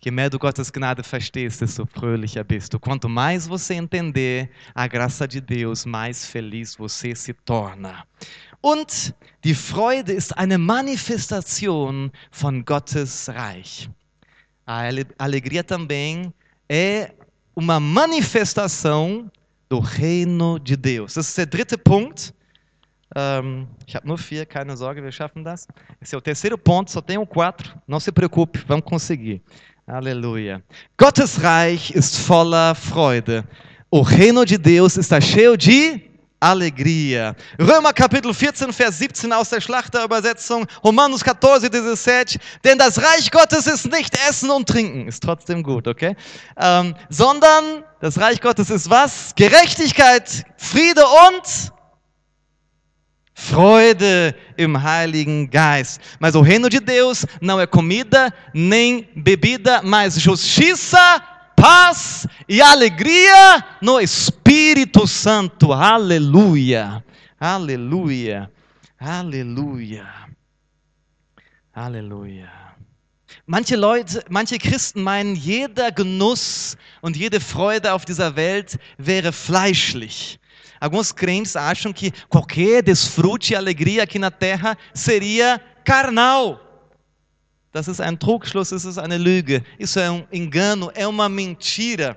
[0.00, 2.78] Je mehr du Gottes Gnade verstehst, desto fröhlicher bist du.
[2.78, 8.06] Quanto mais você entender a graça de Deus, mais feliz você se torna.
[8.60, 13.90] Und die Freude ist eine Manifestation von Gottes Reich.
[14.66, 16.32] A alegria também
[16.68, 17.12] é
[17.54, 19.30] uma manifestação
[19.68, 21.14] do reino de Deus.
[21.14, 22.32] Das ist der dritte Punkt.
[23.16, 25.66] Um, ich habe nur vier, keine Sorge, wir schaffen das.
[26.00, 27.74] Esse é o terceiro ponto, só tenho quatro.
[27.86, 29.42] Não se preocupe, vamos conseguir.
[29.88, 30.60] Aleluia.
[30.98, 33.42] Gottes Reich ist voller Freude.
[33.90, 36.02] O reino de Deus está cheio de
[36.38, 37.34] alegria.
[37.58, 42.38] Römer Kapitel 14, Vers 17 aus der Schlachterübersetzung, Romanus 14, 17.
[42.62, 46.14] Denn das Reich Gottes ist nicht Essen und Trinken, ist trotzdem gut, okay?
[46.58, 49.34] Ähm, sondern das Reich Gottes ist was?
[49.36, 51.72] Gerechtigkeit, Friede und
[53.40, 56.00] Freude im Heiligen Geist.
[56.18, 60.98] Mas o reino de Deus não é comida nem bebida, mas justiça,
[61.54, 65.72] paz e alegria no Espírito Santo.
[65.72, 67.04] Aleluia.
[67.38, 68.50] Aleluia.
[68.98, 70.08] Aleluia.
[71.72, 72.50] Aleluia.
[73.46, 80.40] Manche Leute, manche Christen meinen, jeder Genuss und jede Freude auf dieser Welt wäre fleischlich.
[80.80, 86.60] Alguns crentes acham que qualquer desfrute e alegria aqui na terra seria carnal.
[87.72, 89.62] Das ist ein Trugschluss, das ist eine Lüge.
[89.78, 92.16] Isso é um engano, é uma mentira.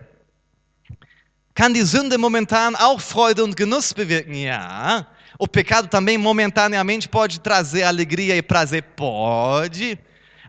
[1.53, 4.33] Kann die Sünde momentan auch Freude und Genuss bewirken?
[4.33, 5.05] Ja.
[5.37, 8.81] O pecado também momentaneamente pode trazer alegria e prazer?
[8.81, 9.99] Pode.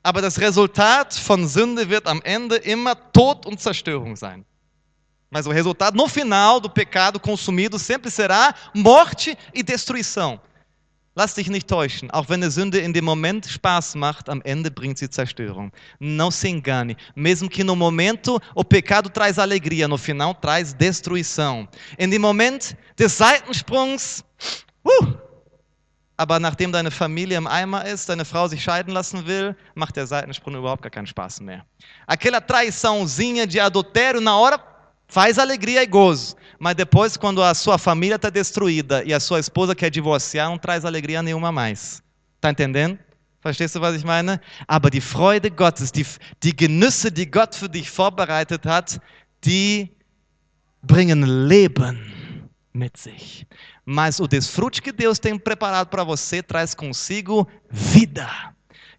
[0.02, 4.44] Aber das Resultat von Sünde wird am Ende immer Tod und Zerstörung sein.
[5.32, 10.38] Mas o resultado no final do pecado consumido sempre será morte e destruição.
[11.16, 14.70] Lass dich nicht täuschen, auch wenn eine Sünde in dem Moment Spaß macht, am Ende
[14.70, 15.72] bringt sie Zerstörung.
[15.98, 21.66] Não se engane, mesmo que no momento o pecado traz alegria, no final traz destruição.
[21.98, 24.22] In dem Moment des Seitensprungs,
[24.84, 25.14] uh,
[26.16, 30.06] aber nachdem deine Familie im Eimer ist, deine Frau sich scheiden lassen will, macht der
[30.06, 31.64] Seitensprung überhaupt gar keinen Spaß mehr.
[32.06, 34.71] Aquela traiçãozinha de adultério na hora
[35.12, 36.34] faz alegria e gozo.
[36.58, 40.56] Mas depois, quando a sua família está destruída e a sua esposa quer divorciar, não
[40.56, 42.02] traz alegria nenhuma mais.
[42.36, 42.98] Está entendendo?
[43.42, 44.40] Verstehst du, was ich meine?
[44.68, 46.06] Aber die Freude Gottes, die,
[46.42, 49.00] die Genüsse, die Gott für dich vorbereitet hat,
[49.44, 49.90] die
[50.80, 53.44] bringen Leben mit sich.
[53.84, 58.51] Mas o desfrute que Deus tem preparado para você traz consigo vida.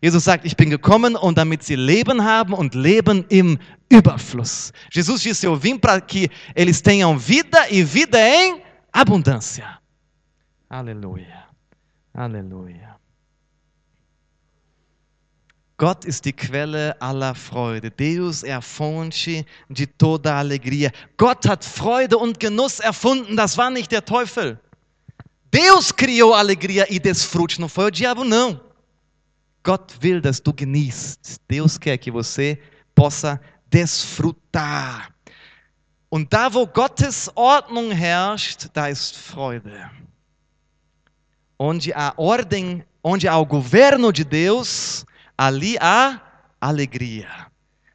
[0.03, 4.73] Jesus sagt, ich bin gekommen, um damit sie Leben haben und Leben im Überfluss.
[4.91, 8.61] Jesus disse, eu vim para que eles tenham vida e vida em
[8.91, 9.79] abundância.
[10.69, 11.45] Aleluia.
[12.13, 12.97] Aleluia.
[15.77, 17.89] Gott ist die Quelle aller Freude.
[17.89, 20.91] Deus a fonte de toda alegria.
[21.15, 23.37] Gott hat Freude und Genuss erfunden.
[23.37, 24.59] Das war nicht der Teufel.
[25.49, 28.72] Deus criou alegria e desfrute, não foi o diabo, não.
[29.63, 31.41] Gott will, dass du genießt.
[31.49, 32.59] Deus quer que você
[32.93, 33.39] possa
[33.71, 35.09] desfrutar.
[36.09, 39.89] Und da, wo Gottes Ordnung herrscht, da ist Freude.
[41.57, 45.05] Onde há ordem, onde há o governo de Deus,
[45.37, 46.21] ali há
[46.61, 47.47] alegria.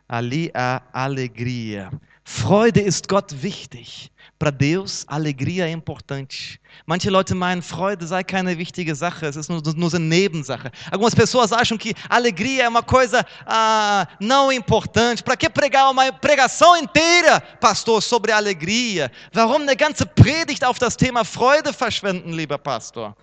[0.08, 1.90] Ali há alegria.
[2.30, 4.12] Freude ist Gott wichtig.
[4.38, 6.60] Para Deus, alegria é importante.
[6.84, 10.70] Manche Leute meinen, Freude sei keine wichtige Sache, es ist nur, nur eine Nebensache.
[10.90, 15.22] Algumas pessoas acham que alegria é uma coisa ah, não importante.
[15.22, 19.10] Para que pregar uma pregação inteira, pastor, sobre alegria?
[19.32, 23.16] Warum eine ganze Predigt auf das Thema Freude verschwenden, lieber Pastor?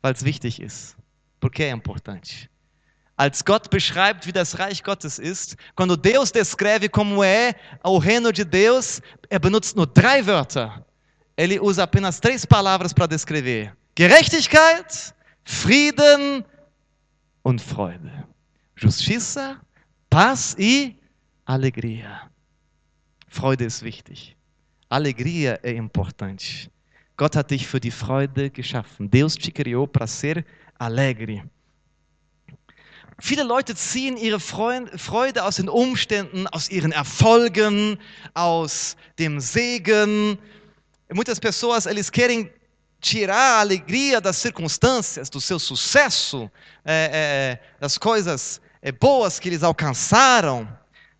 [0.00, 0.96] Weil es wichtig ist.
[1.40, 2.48] Porque é importante.
[3.20, 7.54] Als Gott beschreibt, wie das Reich Gottes ist, quando Deus descreve como é
[7.84, 10.82] o reino de Deus, er benutzt nur drei Wörter.
[11.36, 16.46] Ele usa apenas três palavras para descrever: Gerechtigkeit, Frieden
[17.44, 18.10] und Freude.
[18.74, 19.60] Justiça,
[20.08, 20.96] paz e
[21.44, 22.22] alegria.
[23.28, 24.34] Freude ist wichtig.
[24.88, 26.70] Alegria é importante.
[27.18, 29.10] Gott hat dich für die Freude geschaffen.
[29.10, 30.42] Deus te criou para ser
[30.78, 31.44] alegre.
[33.22, 37.98] Viele Leute ziehen ihre Freude aus den Umständen, aus ihren Erfolgen,
[38.34, 40.38] aus dem Segen.
[41.12, 42.50] Muitas pessoas eles querem
[43.00, 46.50] tirar a alegria das circunstâncias, do seu sucesso,
[46.84, 50.68] é, é, das coisas é, boas que eles alcançaram.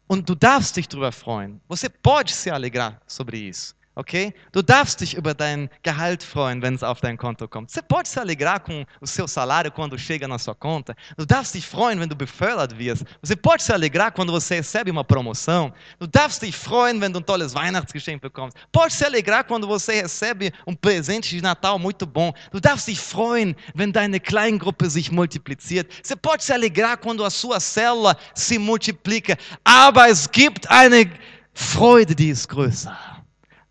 [0.09, 1.61] Und du darfst dich darüber freuen.
[1.69, 3.77] Você pode se alegrar sobre isso.
[3.95, 4.33] Ok?
[4.53, 7.71] Tu darfst dich über dein Gehalt freuen, wenn es auf dein Konto kommt.
[7.71, 10.95] Você pode se alegrar com o seu salário quando chega na sua conta.
[11.17, 13.05] Du darfst dich freuen, wenn du befördert wirst.
[13.23, 15.73] Você pode se alegrar quando você recebe uma promoção.
[15.99, 18.57] Du darfst dich freuen, wenn du um tolles Weihnachtsgeschenk bekommst.
[18.73, 22.33] Pode se alegrar quando você recebe um presente de Natal muito bom.
[22.53, 25.91] Du darfst dich freuen, wenn deine Kleingruppe sich multipliziert.
[26.03, 29.37] Você pode se alegrar quando a sua célula se multiplica.
[29.65, 31.11] Aber es gibt eine
[31.53, 33.20] Freude, die ist größer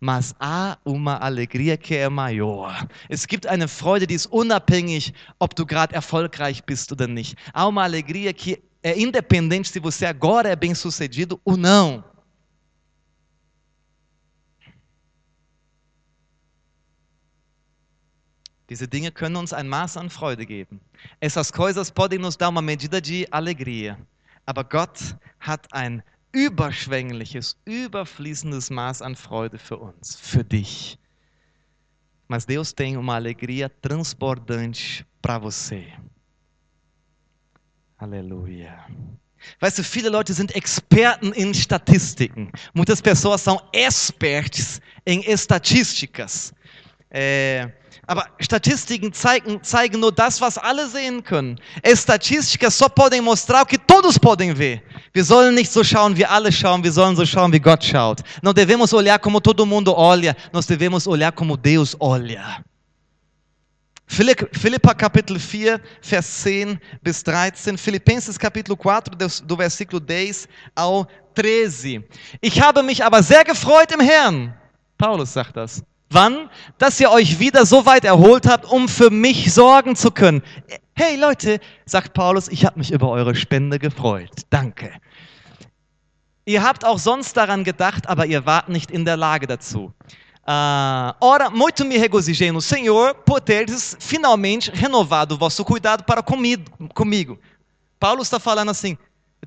[0.00, 2.88] mas há uma alegria que é maior.
[3.10, 7.36] Es gibt eine Freude, die ist unabhängig, ob du gerade erfolgreich bist oder nicht.
[7.52, 12.02] Há uma alegria que é independente se você agora é bem-sucedido ou não.
[18.70, 20.80] Diese Dinge können uns ein Maß an Freude geben.
[21.20, 23.98] Essas coisas podem nos dar uma medida de alegria.
[24.46, 30.98] Aber Gott hat ein überschwängliches, überfließendes Maß an Freude für uns, für dich.
[32.28, 35.92] Mas Deus tem uma alegria transbordante para você.
[37.98, 38.86] Aleluia.
[39.58, 42.50] Weißt du, viele Leute sind Experten in Statistiken.
[42.72, 46.52] Muitas pessoas são experts em estatísticas.
[47.10, 47.72] É,
[48.06, 51.58] aber Statistiken zeigen, zeigen nur das, was alle sehen können.
[51.82, 54.80] Estatísticas só podem mostrar o que todos podem ver.
[55.12, 58.20] Wir sollen nicht so schauen, wie alle schauen, wir sollen so schauen, wie Gott schaut.
[58.42, 62.64] Não devemos olhar como todo mundo olha, nós devemos olhar como Deus olha.
[64.06, 72.04] Philippa Kapitel 4, Vers 10 bis 13, Filipenses Kapitel 4, do versículo 10 ao 13.
[72.40, 74.52] Ich habe mich aber sehr gefreut im Herrn.
[74.98, 75.82] Paulus sagt das.
[76.10, 76.50] Wann?
[76.78, 80.42] Dass ihr euch wieder so weit erholt habt, um für mich sorgen zu können.
[80.94, 84.42] Hey Leute, sagt Paulus, ich habe mich über eure Spende gefreut.
[84.50, 84.92] Danke.
[86.44, 89.92] Ihr habt auch sonst daran gedacht, aber ihr wart nicht in der Lage dazu.
[90.48, 96.22] Uh, ora, muito me regozijei no Senhor por teres finalmente renovado o vosso cuidado para
[96.22, 97.38] comigo.
[98.00, 98.98] Paulo está falando assim: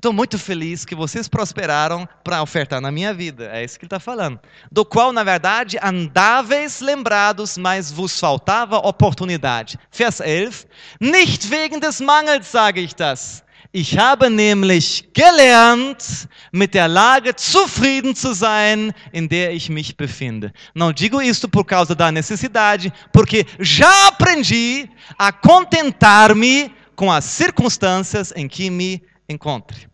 [0.04, 3.48] estou muito feliz que vocês prosperaram para ofertar na minha vida.
[3.50, 4.38] É isso que ele está falando.
[4.70, 9.78] Do qual, na verdade, andáveis lembrados, mas vos faltava oportunidade.
[9.90, 10.66] Vers 11.
[11.00, 13.42] Nicht wegen des Mangels sage ich das.
[13.72, 20.52] Ich habe nämlich gelernt, mit der Lage zufrieden zu sein, in der ich mich befinde.
[20.74, 24.86] Não digo isto por causa da necessidade, porque já aprendi
[25.18, 29.93] a contentar-me com as circunstâncias em que me encontre.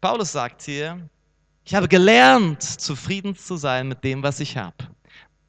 [0.00, 1.08] Paulo sagt hier,
[1.64, 4.76] ich habe gelernt, zufrieden zu sein mit dem, was ich habe.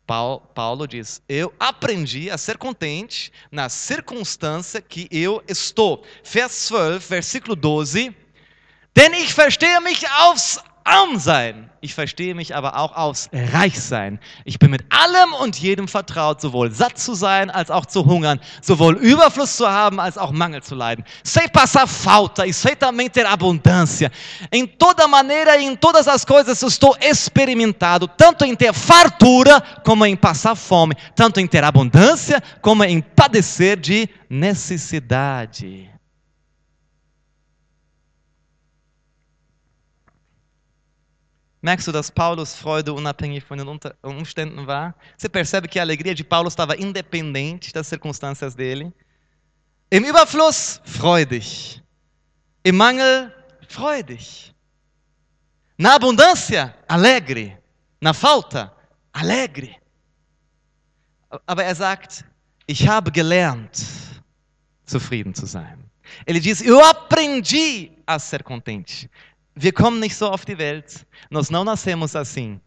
[0.08, 6.04] Paulo diz: Eu aprendi a ser contente na circunstância que eu estou.
[6.24, 8.16] Vers 12, versículo 12.
[8.96, 11.70] Denn ich verstehe mich aufs arm sein.
[11.80, 14.20] Ich verstehe mich aber auch aus reich sein.
[14.46, 18.40] Ich bin mit allem und jedem vertraut, sowohl satt zu sein als auch zu hungern,
[18.62, 21.06] sowohl Überfluss zu haben als auch Mangel zu leiden.
[21.24, 24.12] Sei passar falta e sei também ter abundância.
[24.52, 30.06] Em toda maneira e em todas as coisas estou experimentado, tanto em ter fartura como
[30.06, 35.97] em passar fome, tanto em ter abundância como em padecer de necessidade.
[41.68, 43.68] Merkst du, dass Paulus Freude unabhängig von den
[44.02, 44.96] Umständen war?
[45.18, 48.94] Você percebe que a alegria de Paulo estava independente das circunstâncias dele?
[49.92, 51.84] Im Überfluss, freudig.
[52.64, 53.34] Im Mangel,
[53.68, 54.56] freudig.
[55.78, 57.62] Na abundância, alegre.
[58.00, 58.74] Na falta,
[59.12, 59.76] alegre.
[61.46, 62.24] Aber er sagt,
[62.66, 63.86] ich habe gelernt,
[64.86, 65.84] zufrieden zu sein.
[66.26, 69.10] Ele diz, eu aprendi a ser contente.
[69.60, 71.06] Wir kommen nicht so auf die Welt.
[71.32, 72.60] Nós não nascemos assim.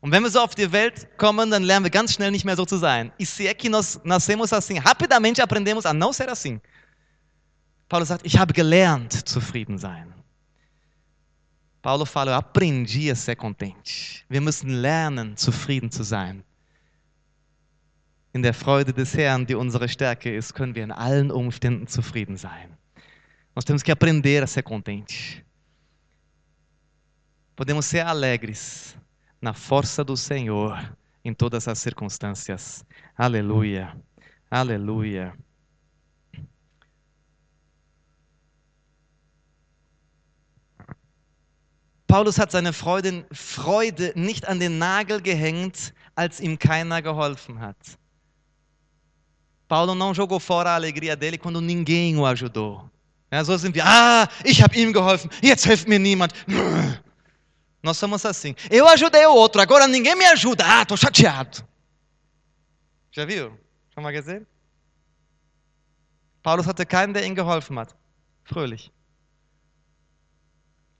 [0.00, 2.56] Und wenn wir so auf die Welt kommen, dann lernen wir ganz schnell nicht mehr
[2.56, 3.12] so zu sein.
[3.18, 6.60] E se é que nós nascemos assim, rapidamente aprendemos a não ser assim.
[7.88, 10.12] Paulo sagt, ich habe gelernt, zufrieden sein.
[11.82, 14.24] Paulo fala, eu aprendi a ser contente.
[14.28, 16.42] Wir müssen lernen, zufrieden zu sein.
[18.32, 22.36] In der Freude des Herrn, die unsere Stärke ist, können wir in allen Umständen zufrieden
[22.36, 22.76] sein.
[23.54, 25.44] Nós temos que aprender a ser contente.
[27.58, 28.96] Podemos ser alegres
[29.42, 32.84] na força do Senhor em todas as circunstâncias.
[33.16, 33.96] Aleluia.
[34.48, 35.34] Aleluia.
[42.06, 47.98] Paulus hat seine Freude, Freude nicht an den Nagel gehängt, als ihm keiner geholfen hat.
[49.66, 52.88] Paulo não jogou fora a alegria dele quando ninguém o ajudou.
[53.32, 56.32] Ja, so sind wir, ah, ich habe ihm geholfen, jetzt hilft mir niemand.
[57.82, 58.54] Nós somos assim.
[58.70, 60.64] Eu ajudei o outro, agora ninguém me ajuda.
[60.66, 61.66] Ah, estou chateado.
[63.12, 63.58] Já viu?
[63.94, 64.46] Schon mal gesehen?
[66.42, 67.94] Paulus hatte keinen, der ihm geholfen hat.
[68.44, 68.92] Fröhlich.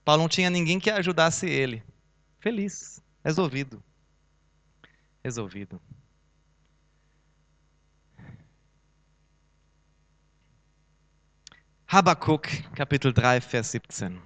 [0.05, 1.83] Paulo não tinha ninguém que ajudasse ele.
[2.39, 3.01] Feliz.
[3.23, 3.83] Resolvido.
[5.23, 5.79] Resolvido.
[11.87, 14.21] Habakkuk, Kapitel 3, Vers 17.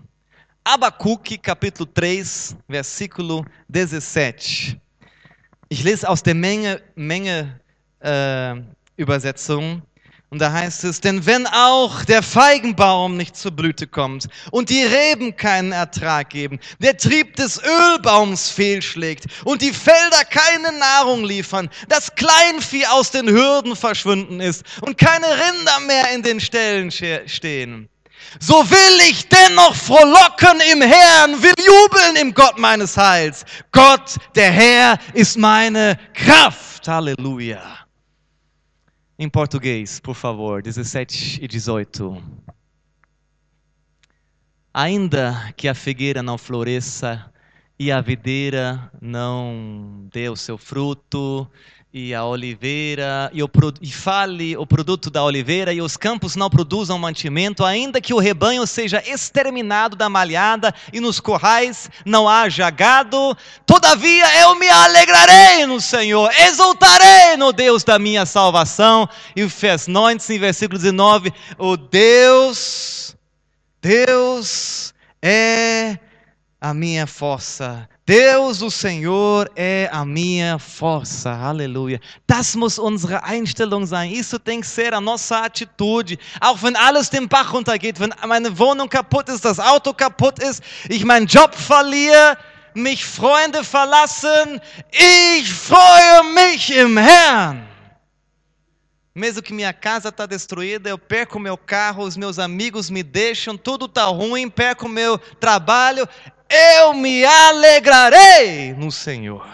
[0.66, 4.80] Abacuque, capítulo 3, versículo 17.
[5.68, 7.60] Ich lese aus der Menge, Menge
[8.00, 8.56] äh,
[8.96, 9.82] Übersetzung.
[10.30, 14.84] Und da heißt es, denn wenn auch der Feigenbaum nicht zur Blüte kommt und die
[14.84, 21.70] Reben keinen Ertrag geben, der Trieb des Ölbaums fehlschlägt und die Felder keine Nahrung liefern,
[21.90, 27.90] das Kleinvieh aus den Hürden verschwunden ist und keine Rinder mehr in den Ställen stehen,
[28.40, 33.46] so will ich dennoch frohlocken im Herrn, will jubeln im Gott meines Heils.
[33.72, 36.88] Gott, der Herr, ist meine Kraft.
[36.88, 37.62] Aleluia.
[39.18, 42.22] Em português, por favor, 17 e 18.
[44.74, 47.32] Ainda que a figueira não floresça
[47.78, 51.48] e a videira não dê o seu fruto
[51.94, 56.50] e a oliveira e, o, e fale o produto da oliveira e os campos não
[56.50, 62.68] produzam mantimento, ainda que o rebanho seja exterminado da malhada e nos corrais não haja
[62.72, 69.08] gado, todavia eu me alegrarei no Senhor, exultarei no Deus da minha salvação.
[69.36, 73.16] E o vers 19, versículo 19, o Deus,
[73.80, 76.00] Deus é
[76.60, 81.32] a minha força Deus, o Senhor, é a minha força.
[81.32, 82.02] Aleluia.
[82.28, 84.12] Das muss unsere Einstellung sein.
[84.12, 86.20] Isso tem que ser a nossa atitude.
[86.42, 90.62] Auch wenn alles den Bach runtergeht, wenn meine Wohnung kaputt ist, das Auto kaputt ist,
[90.90, 92.38] ich meinen Job verliere,
[92.74, 94.60] mich Freunde verlassen,
[94.92, 97.74] ich freue mich im Herrn.
[99.16, 103.56] Mesmo que minha casa está destruída, eu perco meu carro, os meus amigos me deixam,
[103.56, 106.10] tudo está ruim, perco meu trabalho,
[106.54, 109.48] eu me alegrarei no Senhor.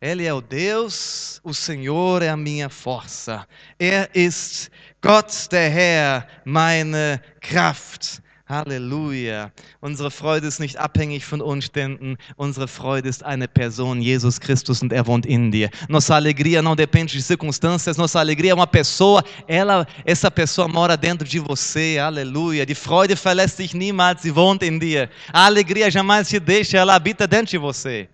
[0.00, 3.46] Ele é o Deus, o Senhor é a minha força.
[3.78, 4.70] Er ist
[5.00, 8.20] Gott, der Herr, meine Kraft.
[8.48, 9.52] Halleluja.
[9.80, 12.16] Unsere Freude ist nicht abhängig von Umständen.
[12.36, 15.68] Unsere Freude ist eine Person, Jesus Christus, und er wohnt in dir.
[15.88, 17.98] Nossa alegria não depende de circunstâncias.
[17.98, 19.22] Nossa alegria é uma pessoa.
[19.46, 21.98] Ela, essa pessoa mora dentro de você.
[21.98, 22.64] Aleluia.
[22.64, 24.22] Die Freude verlässt dich niemals.
[24.22, 25.10] Sie wohnt in dir.
[25.30, 26.78] A alegria jamais te deixa.
[26.78, 28.08] Ela habita dentro de você.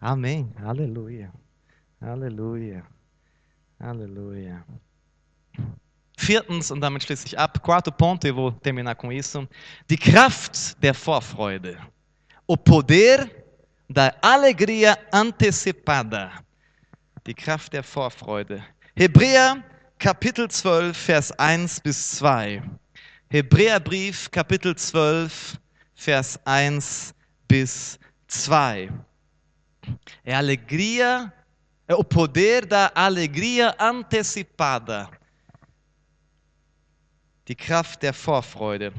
[0.00, 0.52] Amém.
[0.62, 1.32] Aleluia.
[2.00, 2.84] Aleluia.
[3.80, 4.64] Aleluia.
[6.16, 9.46] Viertens, und damit schließe ich ab, quarto ponto, eu vou terminar com isso,
[9.88, 11.78] die Kraft der Vorfreude.
[12.46, 13.28] O poder
[13.88, 16.32] da alegria antecipada.
[17.26, 18.64] Die Kraft der Vorfreude.
[18.96, 19.62] Hebräer
[19.98, 22.62] Kapitel 12, Vers 1 bis 2.
[23.28, 25.58] Hebräerbrief Kapitel 12,
[25.94, 27.14] Vers 1
[27.46, 27.98] bis
[28.28, 28.90] 2.
[30.24, 31.32] É alegria,
[31.90, 35.10] o poder da alegria antecipada
[37.48, 38.92] die Kraft der Vorfreude.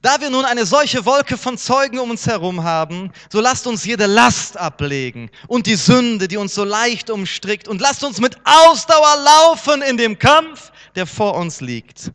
[0.00, 3.84] Da wir nun eine solche Wolke von Zeugen um uns herum haben, so lasst uns
[3.84, 8.36] jede Last ablegen und die Sünde, die uns so leicht umstrickt, und lasst uns mit
[8.44, 12.12] Ausdauer laufen in dem Kampf, der vor uns liegt.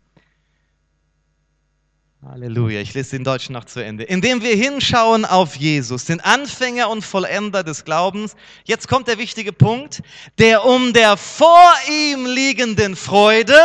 [2.25, 4.05] Halleluja, ich lese den Deutschen noch zu Ende.
[4.05, 9.51] Indem wir hinschauen auf Jesus, den Anfänger und Vollender des Glaubens, jetzt kommt der wichtige
[9.51, 10.01] Punkt,
[10.37, 13.57] der um der vor ihm liegenden Freude,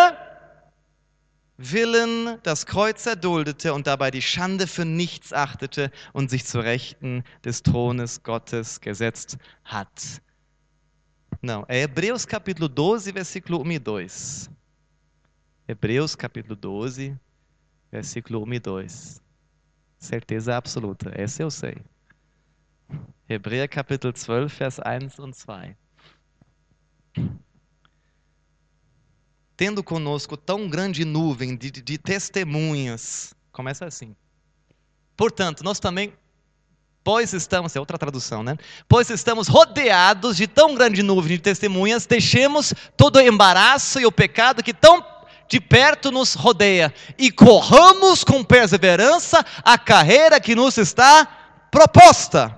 [1.59, 7.25] Willen das Kreuz erduldete und dabei die Schande für nichts achtete und sich zu Rechten
[7.45, 10.23] des Thrones Gottes gesetzt hat.
[11.43, 14.51] Não, é Hebreus capítulo 12, versículo 1 e 2.
[15.67, 17.19] Hebreus capítulo 12,
[17.91, 19.21] versículo 1 e 2.
[19.99, 21.77] Certeza absoluta, essa eu sei.
[23.29, 25.77] Hebräer capítulo 12, Vers 1 und 2.
[29.59, 33.35] Tendo conosco tão grande nuvem de, de testemunhas.
[33.51, 34.15] Começa assim.
[35.17, 36.13] Portanto, nós também,
[37.03, 38.57] pois estamos, é outra tradução, né?
[38.89, 44.13] Pois estamos rodeados de tão grande nuvem de testemunhas, deixemos todo o embaraço e o
[44.13, 45.05] pecado que tão
[45.49, 51.27] de perto nos rodeia e corramos com perseverança a carreira que nos está
[51.69, 52.58] proposta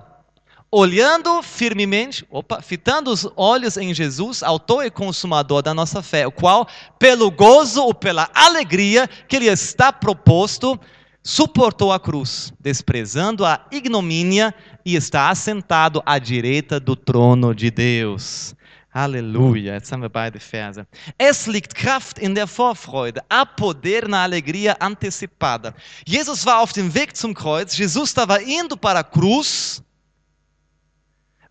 [0.71, 6.31] olhando firmemente, opa, fitando os olhos em Jesus, autor e consumador da nossa fé, o
[6.31, 6.65] qual,
[6.97, 10.79] pelo gozo ou pela alegria que lhe está proposto,
[11.21, 14.55] suportou a cruz, desprezando a ignomínia
[14.85, 18.55] e está assentado à direita do trono de Deus.
[18.93, 20.85] Aleluia, jetzt haben wir beide Verse.
[21.17, 25.73] Es liegt Kraft in der Vorfreude, há poder na alegria antecipada.
[26.05, 29.81] Jesus war auf dem Weg zum Kreuz, Jesus estava indo para a cruz,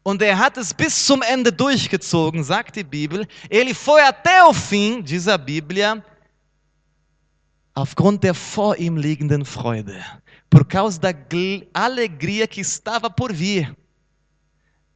[0.03, 3.26] und er hat es bis zum Ende durchgezogen, sagt die Bibel.
[3.48, 6.03] Ele foi até o fim, diz a Bíblia,
[7.74, 10.03] aufgrund der vor ihm liegenden Freude,
[10.48, 11.14] por causa da
[11.74, 13.74] alegria que estava por vir.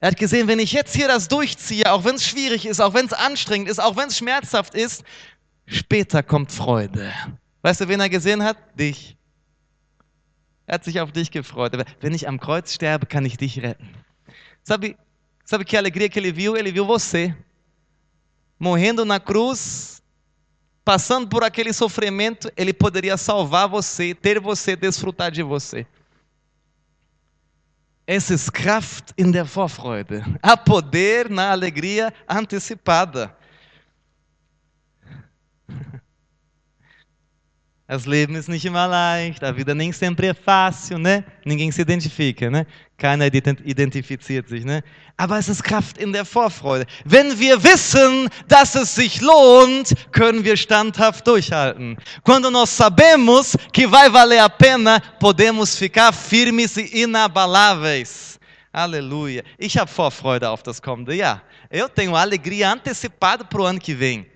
[0.01, 2.93] Er hat gesehen, wenn ich jetzt hier das durchziehe, auch wenn es schwierig ist, auch
[2.93, 5.03] wenn es anstrengend ist, auch wenn es schmerzhaft ist,
[5.67, 7.11] später kommt Freude.
[7.63, 8.59] Weißt du, wen er gesehen hat?
[8.79, 9.17] Dich.
[10.67, 11.73] Er hat sich auf dich gefreut.
[12.01, 14.04] Wenn ich am Kreuz sterbe, kann ich dich retten.
[14.65, 14.97] Sabe,
[15.45, 16.57] sabe que alegria que ele viu?
[16.57, 17.37] Ele viu você
[18.59, 20.03] morrendo na cruz,
[20.85, 25.87] passando por aquele sofrimento, ele poderia salvar você, ter você, desfrutar de você.
[28.07, 30.23] Es ist Kraft in der Vorfreude.
[30.43, 33.35] Há poder na alegria antecipada.
[37.87, 41.23] Das Leben ist nicht immer leicht, a vida nem sempre é fácil, né?
[41.45, 42.65] Ninguém se identifica, né?
[42.97, 44.83] Keiner identifiziert sich, né?
[45.19, 46.87] Aber es ist Kraft in der Vorfreude.
[47.05, 51.99] Wenn wir wissen, dass es sich lohnt, können wir standhaft durchhalten.
[52.23, 58.41] Quando nós sabemos que vai valer a pena, podemos ficar firmes e inabaláveis.
[58.73, 59.45] Aleluia.
[59.59, 61.43] Ich habe Vorfreude auf das kommende Jahr.
[61.71, 64.27] Eu tenho alegria antecipada para o ano que vem.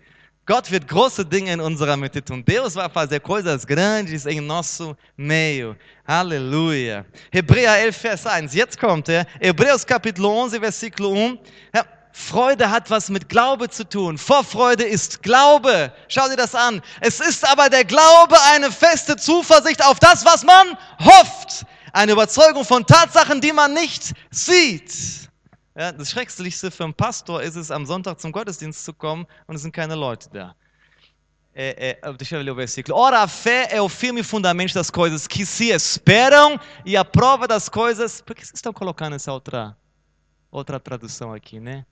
[0.49, 2.43] Gott wird große Dinge in unserer Mitte tun.
[2.43, 5.77] Deus vai fazer coisas grandes em nosso meio.
[6.07, 7.05] Aleluia.
[7.31, 8.55] Hebräer 11, Vers 1.
[8.55, 9.27] Jetzt kommt er.
[9.41, 11.39] Hebräus Kapitel 11, Versículo 1.
[11.75, 11.85] Ja,
[12.15, 14.17] Freude hat was mit Glaube zu tun.
[14.17, 15.93] Vorfreude ist Glaube.
[16.09, 16.81] Schau dir das an.
[17.03, 21.67] Es ist aber der Glaube eine feste Zuversicht auf das, was man hofft.
[21.93, 25.28] Eine Überzeugung von Tatsachen, die man nicht sieht.
[25.79, 29.55] Ja, das Schrecklichste für einen Pastor ist es, am Sonntag zum Gottesdienst zu kommen und
[29.55, 30.57] es sind keine Leute da.
[31.55, 32.97] É, é, deixa eu ler o versículo.
[32.97, 37.47] Ora, a fé é o firme fundamento das coisas que se esperam e a prova
[37.47, 38.21] das coisas.
[38.21, 39.77] Por que vocês estão colocando essa outra,
[40.51, 41.87] outra tradução aqui, né?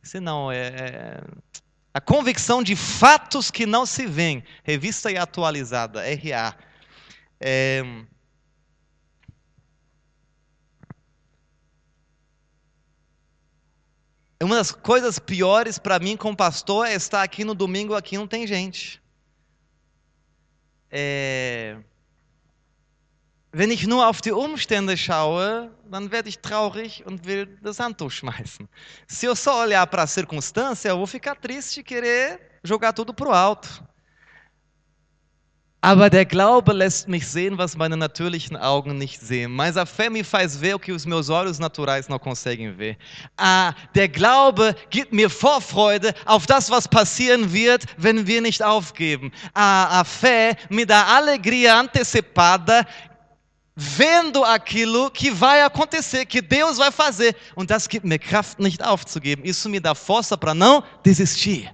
[0.00, 1.20] Se não, é, é
[1.92, 4.44] a convicção de fatos que não se veem.
[4.62, 6.54] Revista e atualizada, RA.
[7.40, 7.82] É,
[14.44, 18.26] Uma das coisas piores para mim como pastor é estar aqui no domingo, aqui não
[18.26, 19.02] tem gente.
[20.90, 21.78] É...
[23.50, 28.10] Wenn ich nur auf die Umstände schaue, dann werde ich traurig und will das Handtuch
[28.10, 28.68] schmeißen.
[29.06, 33.14] Se eu só olhar para a circunstância, eu vou ficar triste e querer jogar tudo
[33.14, 33.82] para o alto.
[35.84, 39.52] Aber der Glaube lässt mich sehen, was meine natürlichen Augen nicht sehen.
[39.52, 42.96] Mas a fé me faz ver o que os meus olhos naturais não conseguem ver.
[43.36, 49.30] Ah, der Glaube gibt mir Vorfreude auf das, was passieren wird, wenn wir nicht aufgeben.
[49.52, 52.86] Ah, a fé me dá alegria antecipada
[53.76, 57.36] vendo aquilo que vai acontecer, que Deus vai fazer.
[57.54, 59.44] Und das gibt mir Kraft, nicht aufzugeben.
[59.44, 61.70] Isso me dá força para não desistir.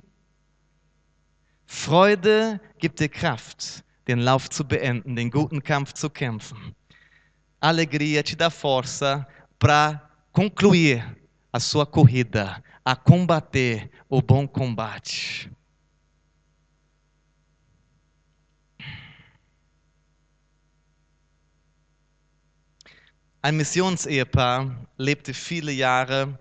[1.65, 6.75] Freude gibt dir Kraft den Lauf zu beenden, den guten Kampf zu kämpfen.
[7.61, 9.25] Alegria te dá força
[9.57, 11.17] para concluir
[11.53, 15.49] a sua corrida, a combater o bom combate.
[23.43, 26.37] Ein Missionsehepaar lebte viele Jahre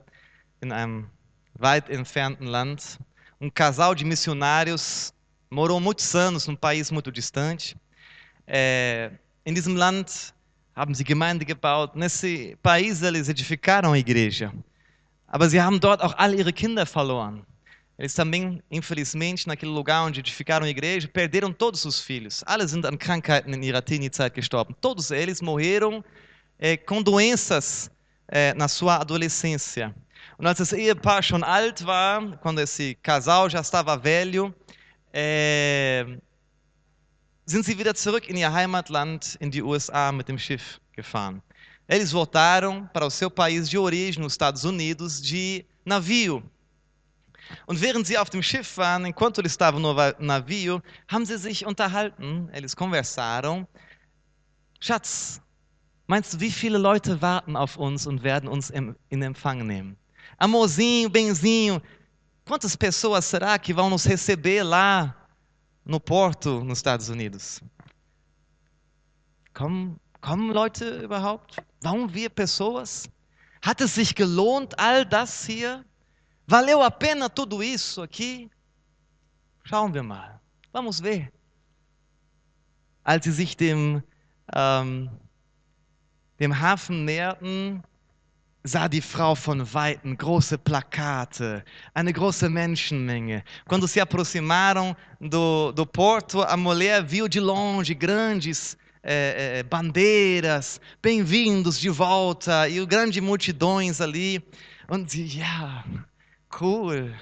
[0.59, 1.09] in einem
[1.53, 2.99] weit entfernten Land.
[3.39, 5.13] Um casal de missionários
[5.49, 7.75] morou muitos anos num país muito distante.
[8.47, 9.11] É,
[9.45, 10.33] in diesem Land
[10.75, 11.97] haben sie Gemeinde gebaut.
[11.97, 14.53] Nesse país eles edificaram a igreja.
[15.27, 17.43] Aber sie haben dort auch alle ihre Kinder verloren.
[17.97, 22.43] Eles também, infelizmente, naquele lugar onde edificaram a igreja, perderam todos os filhos.
[22.45, 24.75] Alle sind an Krankheiten in ihrer Teenie-Zeit gestorben.
[24.79, 26.03] Todos eles morreram
[26.57, 27.91] é, com doenças
[28.27, 29.93] é, na sua adolescência.
[30.37, 34.55] Und als das Ehepaar schon alt war, quando esse casal já estava velho,
[35.13, 36.05] äh,
[37.45, 41.41] sind sie wieder zurück in ihr Heimatland, in die USA, mit dem Schiff gefahren.
[41.87, 46.43] Eles voltaram para o seu país de origem, nos Estados Unidos, de navio.
[47.65, 51.65] Und während sie auf dem Schiff waren, enquanto eles estavam no navio, haben sie sich
[51.65, 53.65] unterhalten, eles conversaram.
[54.79, 55.41] Schatz,
[56.05, 59.97] meinst du, wie viele Leute warten auf uns und werden uns in Empfang nehmen?
[60.37, 61.81] Amorzinho, benzinho,
[62.49, 65.15] Quantas pessoas será que vão nos receber lá
[65.85, 67.61] no porto nos Estados Unidos?
[69.53, 71.63] Kommen, Leute überhaupt?
[71.79, 73.07] Vão vir pessoas?
[73.61, 75.85] Hat es sich gelohnt, all das hier?
[76.47, 78.49] Valeu a pena tudo isso aqui?
[79.63, 80.41] Schauen wir mal.
[80.73, 81.31] Vamos ver.
[83.03, 84.01] Als sie sich dem,
[84.55, 85.07] ähm,
[86.39, 87.83] dem Hafen näherten,
[88.63, 93.43] sah die Frau von Weitem große Plakate, eine große Menschenmenge.
[93.67, 100.81] Quando se aproximaram do, do porto, a mulher viu de longe grandes é, é, bandeiras,
[101.01, 104.43] bem-vindos de volta, e grandes multidões ali.
[104.89, 105.85] Und sie, ja,
[106.59, 107.13] cool.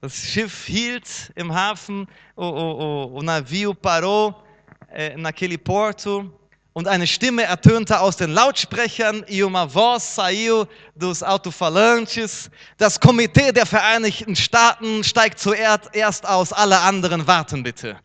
[0.00, 4.44] Das Schiff hielt im Hafen, o, o, o, o navio parou
[4.88, 6.32] é, naquele porto.
[6.78, 10.64] Und eine Stimme ertönte aus den Lautsprechern e uma voz saiu
[10.94, 12.48] dos alto-falantes.
[12.76, 17.96] Das Komitee der Vereinigten Staaten steigt zuerst aus, alle anderen warten bitte.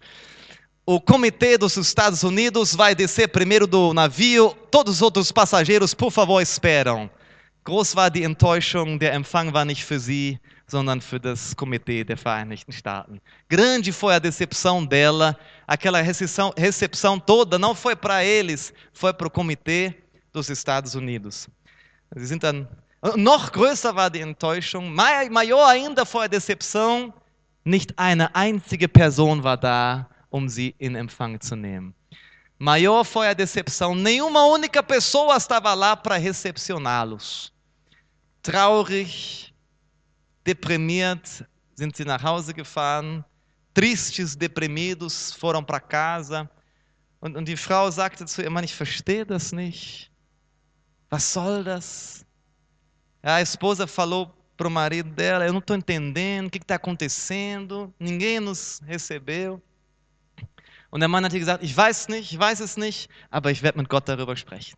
[0.88, 6.12] O comitê dos Estados Unidos vai descer primeiro do navio, todos os outros passageiros, por
[6.12, 7.12] favor, esperam.
[7.66, 10.40] Groß war die Enttäuschung, der Empfang war nicht für sie,
[10.74, 13.22] sondern für das Komitee der Vereinigten Staaten.
[13.48, 19.28] Grande foi a decepção dela, aquela recepção, recepção toda não foi para eles, foi para
[19.28, 19.94] o comitê
[20.34, 21.48] dos Estados Unidos.
[22.16, 22.68] Sie sind dann,
[23.16, 24.90] noch größer war die Enttäuschung,
[25.30, 27.14] maior ainda foi a decepção,
[27.64, 31.94] nicht eine einzige Person war da, um sie in Empfang zu nehmen.
[32.58, 37.54] Maior foi a decepção, nenhuma única pessoa estava lá para recepcioná-los.
[38.42, 39.53] Traurig,
[40.46, 43.24] deprimiert sind sie nach Hause gefahren,
[43.74, 46.50] tristes, deprimidos foram para casa.
[47.20, 50.12] Und, und die Frau sagte zu ihrem Mann, ich verstehe das nicht.
[51.10, 52.26] Was soll das?
[53.22, 57.94] A esposa falou para o marido dela, eu não estou entendendo, o que está acontecendo?
[58.00, 59.62] Ninguém nos recebeu.
[60.92, 63.80] Und der Mann hat gesagt, ich weiß nicht, ich weiß es nicht, aber ich werde
[63.80, 64.78] mit Gott darüber sprechen.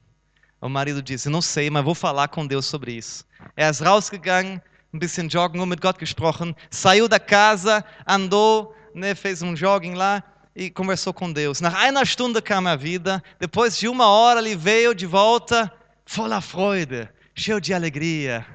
[0.62, 3.26] O marido disse, não sei, mas vou falar com Deus sobre isso.
[3.56, 4.62] Er ist rausgegangen,
[4.96, 9.94] ein bisschen joggen, nur mit Gott gesprochen, saiu da casa, andou, né, fez um jogging
[9.94, 10.24] lá
[10.56, 11.60] e conversou com Deus.
[11.60, 15.72] Nach einer Stunde kam er wieder, depois de uma hora ele veio de volta,
[16.06, 18.46] voller Freude, cheio de alegria.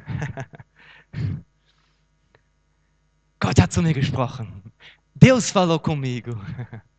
[3.39, 4.60] Gott hat zu mir gesprochen.
[5.21, 6.37] Deus falou comigo.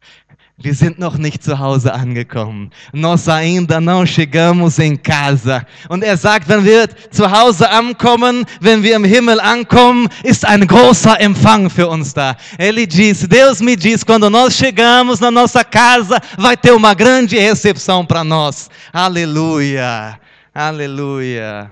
[0.63, 2.69] Wir sind noch nicht zu Hause angekommen.
[2.93, 5.65] Nós ainda não chegamos em casa.
[5.89, 10.67] Und er sagt, wenn wir zu Hause ankommen, wenn wir im Himmel ankommen, ist ein
[10.67, 12.37] großer Empfang für uns da.
[12.59, 17.39] Ele diz, Deus me diz, quando nós chegamos na nossa casa, vai ter uma grande
[17.39, 18.69] recepção para nós.
[18.93, 20.19] Aleluia.
[20.53, 21.71] Aleluia.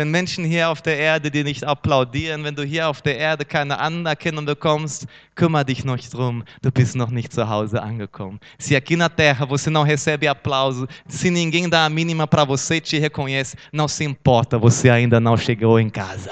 [0.00, 3.44] Wenn Menschen hier auf der Erde dir nicht applaudieren, wenn du hier auf der Erde
[3.44, 8.40] keine Anerkennung bekommst, kümmere dich noch drum, du bist noch nicht zu Hause angekommen.
[8.56, 12.76] Se aqui na terra você não recebe aplauso, se ninguém dá a mínima para você
[12.76, 16.30] e te reconhece, não se importa, você ainda não chegou em casa.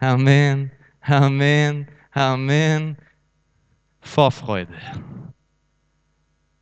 [0.00, 0.70] Amém,
[1.02, 2.96] amém, amém.
[4.00, 4.72] Vorfreude.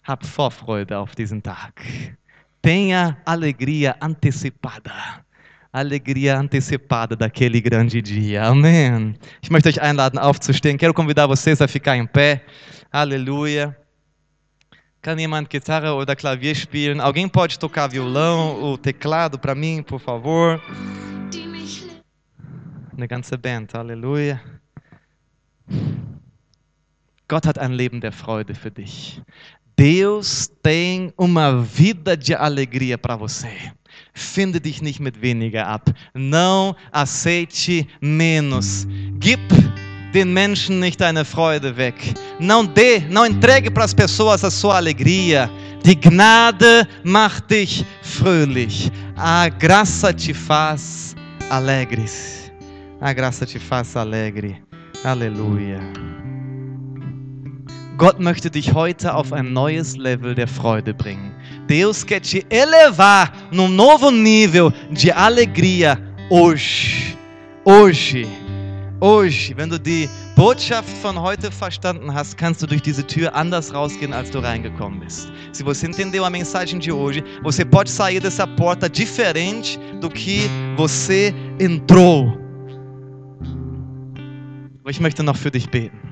[0.02, 2.16] Hab Vorfreude auf diesen Tag.
[2.60, 5.24] Tenha alegria antecipada.
[5.72, 8.44] Alegria antecipada daquele grande dia.
[8.44, 9.14] Amém.
[9.40, 10.76] Ich möchte euch einladen, aufzustehen.
[10.76, 12.44] Quero convidar vocês a ficar em pé.
[12.90, 13.76] Aleluia.
[15.00, 17.00] Kann jemand Gitarre oder Klavier spielen?
[17.00, 20.60] Alguém pode tocar violão ou teclado para mim, por favor?
[22.92, 23.68] Eine ganze Band.
[23.74, 24.42] Aleluia.
[27.28, 29.22] Gott hat ein Leben der Freude für dich.
[29.76, 33.72] Deus tem uma vida de alegria para você.
[34.12, 35.90] Finde dich nicht mit weniger ab.
[36.14, 38.86] Não aceite menos.
[39.18, 39.40] Gib
[40.12, 41.94] den Menschen nicht deine Freude weg.
[42.38, 45.50] Não dê, não entregue para as pessoas a sua alegria.
[45.84, 48.90] Die Gnade macht dich fröhlich.
[49.16, 51.14] A graça te faz
[51.48, 52.52] alegres.
[53.00, 54.60] A graça te faz alegre.
[55.04, 55.80] Aleluia.
[58.00, 61.34] Gott möchte dich heute auf ein neues Level der Freude bringen.
[61.68, 65.98] Deus quer te elevar num novo nível de alegria
[66.30, 67.14] hoje.
[67.66, 68.26] Hoje.
[69.02, 69.54] Hoje.
[69.54, 74.14] Wenn du die Botschaft von heute verstanden hast, kannst du durch diese Tür anders rausgehen,
[74.14, 75.30] als du reingekommen bist.
[75.52, 80.48] Se você entendeu a mensagem de hoje, você pode sair dessa porta diferente do que
[80.74, 82.32] você entrou.
[84.88, 86.09] Ich möchte noch für dich beten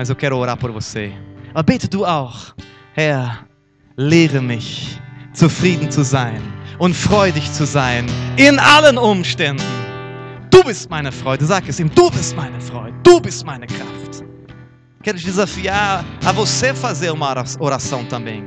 [0.00, 1.12] mas eu quero orar por você.
[1.54, 2.54] Aber du auch.
[2.94, 3.44] Herr,
[3.98, 4.98] lehre mich,
[5.34, 6.40] zufrieden zu sein
[6.78, 8.06] und freudig zu sein
[8.38, 9.62] in allen Umständen.
[10.48, 14.24] Du bist meine Freude, sag es ihm, du bist meine Freude, du bist meine Kraft.
[15.02, 18.42] Quero te desafiar a você fazer uma oração também.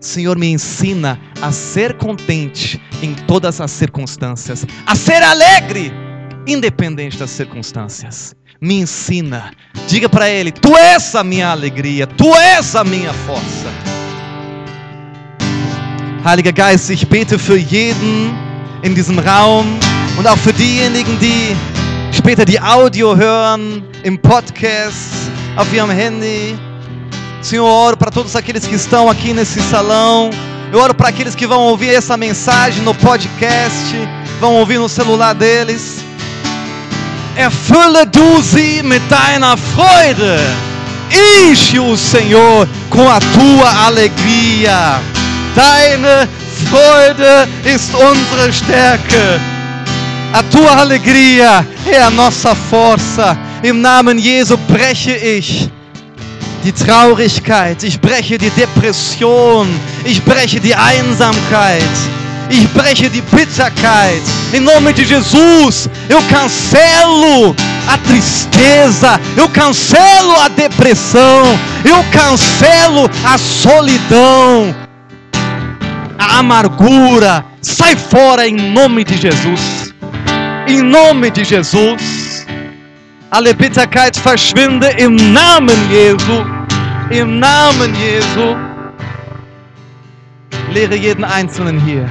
[0.00, 5.90] Senhor, me ensina a ser contente em todas as circunstâncias, a ser alegre,
[6.46, 9.52] independente das circunstâncias me ensina.
[9.88, 13.68] Diga para Ele: Tu és a minha alegria, Tu és a minha força.
[16.24, 18.36] Heiliger Geist, ich bete für jeden
[18.82, 19.78] in diesem Raum
[20.18, 21.56] und auch für diejenigen, die
[22.12, 26.58] später die Audio hören, im Podcast, auf ihrem Handy.
[27.40, 30.28] Senhor, eu oro para todos aqueles que estão aqui nesse salão.
[30.70, 33.96] Eu oro para aqueles que vão ouvir essa mensagem no podcast,
[34.38, 36.04] vão ouvir no celular deles.
[37.40, 40.38] Erfülle du sie mit deiner Freude.
[41.48, 45.00] Enche o Senhor com a tua alegria.
[45.54, 46.28] Deine
[46.68, 49.40] Freude ist unsere Stärke.
[50.34, 53.34] A tua alegria é a nossa força.
[53.62, 55.70] Im Namen Jesu breche ich
[56.62, 59.66] die Traurigkeit, ich breche die Depression,
[60.04, 62.19] ich breche die Einsamkeit.
[62.74, 64.22] Breche die Bitterkeit.
[64.52, 67.54] Em nome de Jesus, eu cancelo
[67.88, 74.74] a tristeza, eu cancelo a depressão, eu cancelo a solidão,
[76.18, 77.44] a amargura.
[77.62, 79.94] Sai fora em nome de Jesus.
[80.66, 82.46] Em nome de Jesus.
[83.30, 86.44] Alle Bitterkeit verschwinde im Namen Jesu.
[87.10, 88.56] Im Namen Jesu.
[90.72, 92.08] Lehre jeden Einzelnen hier,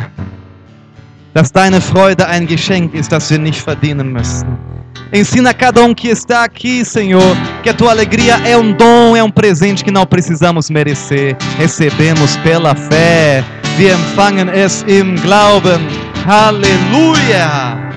[1.39, 4.57] dass deine Freude ein Geschenk ist, das wir nicht verdienen müssen.
[5.09, 7.33] Ensina cada um que está aqui, Senhor,
[7.63, 11.37] que a tua alegria é um dom, é um presente que não precisamos merecer.
[11.57, 13.41] Recebemos pela fé.
[13.77, 15.79] Wir empfangen es im Glauben.
[16.25, 17.93] Halleluja.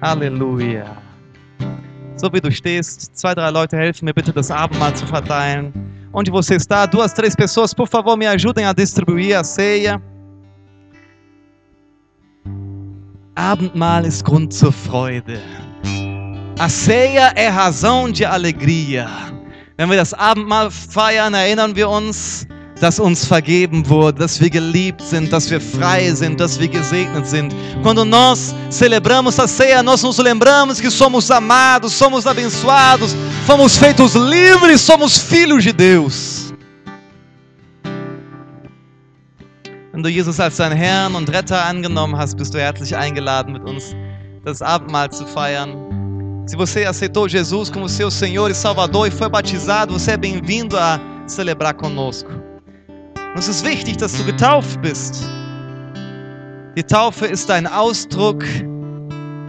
[0.00, 0.86] Halleluja.
[2.16, 5.70] So wie du stehst, zwei, drei Leute helfen mir bitte, das Abendmahl zu verteilen.
[6.14, 10.00] Onde você está, duas, três pessoas, por favor, me ajudem a distribuir a ceia.
[13.34, 15.40] Abendmahl ist Grund zur Freude.
[16.58, 19.08] A ceia é razão de alegria.
[19.76, 22.46] Wenn wir das Abendmahl feiern, erinnern wir uns,
[22.80, 27.26] dass uns vergeben wurde, dass wir geliebt sind, dass wir frei sind, dass wir gesegnet
[27.26, 27.54] sind.
[27.82, 33.16] Quando nós celebramos a ceia, nós nos lembramos que somos amados, somos abençoados,
[33.46, 36.49] fomos feitos livres, somos filhos de Deus.
[40.00, 43.62] Wenn du Jesus als deinen Herrn und Retter angenommen hast, bist du herzlich eingeladen, mit
[43.68, 43.94] uns
[44.46, 45.76] das Abendmahl zu feiern.
[46.46, 50.78] Se você aceitou Jesus como seu Senhor e Salvador e foi batizado, você é bem-vindo
[50.78, 52.30] a celebrar conosco.
[52.30, 55.22] Und es ist wichtig, dass du getauft bist.
[56.78, 58.42] Die Taufe ist ein Ausdruck,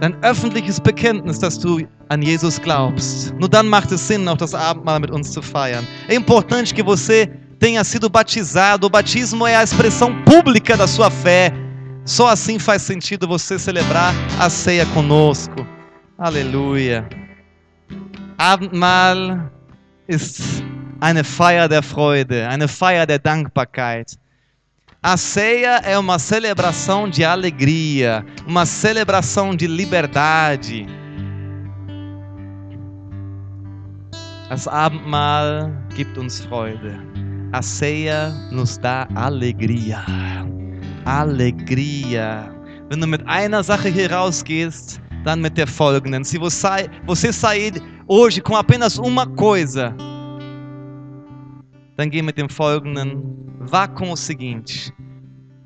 [0.02, 1.80] dein öffentliches Bekenntnis, dass du
[2.10, 3.34] an Jesus glaubst.
[3.38, 5.86] Nur dann macht es Sinn, auch das Abendmahl mit uns zu feiern.
[6.08, 7.30] É importante que você
[7.62, 8.88] tenha sido batizado.
[8.88, 11.52] O batismo é a expressão pública da sua fé.
[12.04, 15.64] Só assim faz sentido você celebrar a ceia conosco.
[16.18, 17.08] Aleluia.
[18.36, 19.48] Abendmahl
[20.08, 20.64] ist
[21.00, 24.18] eine Feier der Freude, eine Feier der Dankbarkeit.
[25.00, 30.84] A ceia é uma celebração de alegria, uma celebração de liberdade.
[34.48, 37.11] Das Abendmahl gibt uns Freude.
[37.52, 40.02] A ceia nos dá alegria.
[41.04, 42.50] Alegria.
[42.88, 46.24] Wenn du mit einer Sache hier rausgehst, dann mit der folgenden.
[46.24, 47.72] Se você, você sair
[48.08, 49.94] hoje com apenas uma coisa,
[51.96, 53.22] dann geh mit dem folgenden.
[53.60, 54.90] Vá com o seguinte: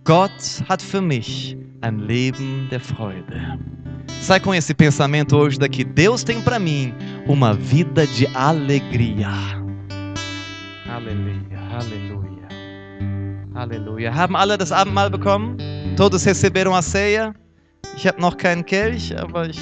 [0.05, 3.61] Gott hat für mich ein Leben der Freude.
[4.20, 5.84] Sai com esse pensamento hoje daqui.
[5.84, 6.93] Deus tem para mim
[7.28, 9.55] uma vida de alegria.
[13.57, 14.14] Aleluia.
[14.14, 15.57] Haben alle das Abendmahl bekommen?
[15.96, 17.34] Todos receberam a ceia?
[17.96, 19.61] Ich habe noch keinen Kelch, aber ich.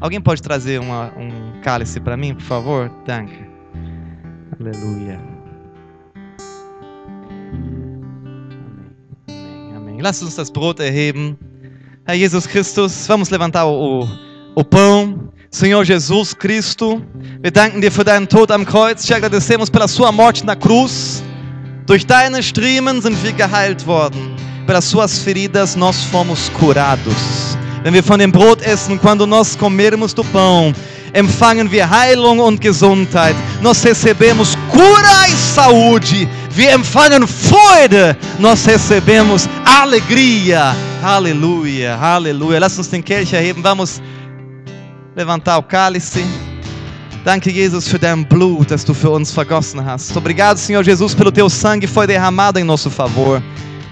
[0.00, 2.90] Alguém pode trazer uma, um cálice para mim, por favor?
[3.06, 3.46] Danke.
[4.58, 5.18] Aleluia.
[9.28, 10.00] Amém, amém.
[10.00, 11.38] Lass uns das Brot erheben.
[12.06, 14.08] Herr Jesus Christus, vamos levantar o,
[14.54, 15.30] o pão.
[15.52, 17.02] Senhor Jesus Cristo,
[17.42, 19.04] wir danken dir für deinen Tod am Kreuz.
[19.04, 21.09] Te agradecemos pela sua morte na cruz.
[21.90, 24.36] Durch deine Striemen sind wir geheilt worden.
[24.64, 27.58] Pelas suas feridas nós fomos curados.
[27.82, 30.72] Wenn wir von dem Brot essen, quando nós comermos do pão,
[31.12, 33.34] empfangen wir Heilung und Gesundheit.
[33.60, 36.28] Nós recebemos cura e saúde.
[36.54, 38.16] Wir empfangen Freude.
[38.38, 40.76] Nós recebemos alegria.
[41.02, 42.60] Aleluia, aleluia.
[42.60, 43.64] Lass uns den Kelch erheben.
[43.64, 44.00] Vamos
[45.16, 46.24] levantar o cálice.
[47.24, 50.16] Danke, Jesus, für dein Blut, das du für uns vergossen hast.
[50.16, 53.42] Obrigado, Senhor Jesus, pelo teu sangue foi derramado em nosso favor.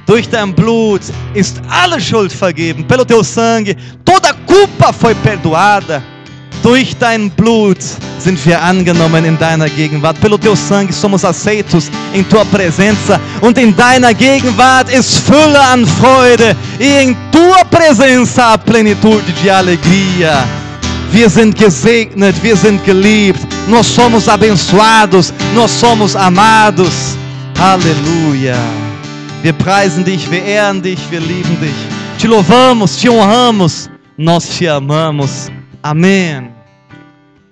[0.06, 1.02] Durch dein Blut
[1.34, 2.84] ist alle Schuld vergeben.
[2.84, 6.02] Pelo teu sangue, toda culpa foi perdoada.
[6.62, 7.76] Durch dein Blut
[8.18, 10.18] sind wir angenommen in deiner Gegenwart.
[10.22, 13.20] Pelo teu sangue somos aceitos em tua presença.
[13.42, 16.56] Und in deiner Gegenwart ist Fülle an Freude.
[16.80, 20.46] E em tua presença a plenitude de alegria.
[21.28, 23.40] Sind gesegnet, wir sind geliebt.
[23.68, 27.16] Nós somos abençoados, nós somos amados.
[27.60, 28.56] Aleluia.
[29.42, 31.74] Wir preisen dich, wir ehren dich, wir lieben dich.
[32.18, 35.48] Te louvamos, te honramos, nós te amamos.
[35.82, 36.50] Amém.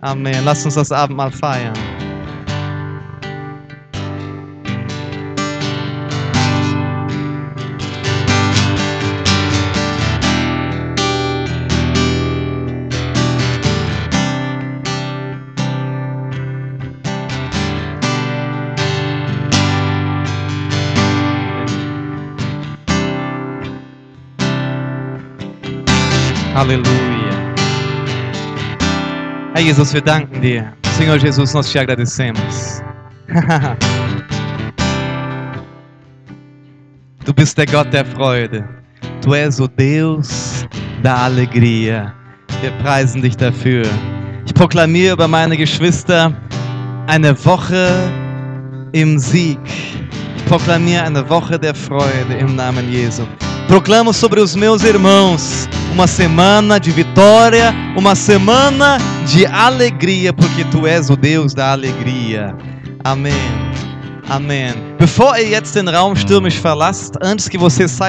[0.00, 0.42] Amém.
[0.44, 1.74] Lass uns das Abendmahl feiern.
[26.56, 27.54] Aleluia.
[29.52, 30.72] Herr Jesus, wir danken dir.
[30.96, 32.82] Senhor Jesus, nós te agradecemos.
[37.26, 38.64] Du bist der Gott der Freude.
[39.20, 40.64] Du és o Deus
[41.02, 42.14] da Alegria.
[42.62, 43.84] Wir preisen dich dafür.
[44.46, 46.32] Ich proklamiere über meine Geschwister
[47.08, 47.90] eine Woche
[48.92, 49.58] im Sieg.
[50.36, 53.24] Ich proklamiere eine Woche der Freude im Namen Jesu.
[53.68, 60.86] Proclamo sobre os meus irmãos uma semana de vitória, uma semana de alegria, porque tu
[60.86, 62.54] és o Deus da alegria.
[63.02, 63.32] Amém.
[64.28, 64.74] Amém.
[64.98, 68.04] Bevor ihr jetzt den Raum stürmisch verlasst, antes que você saia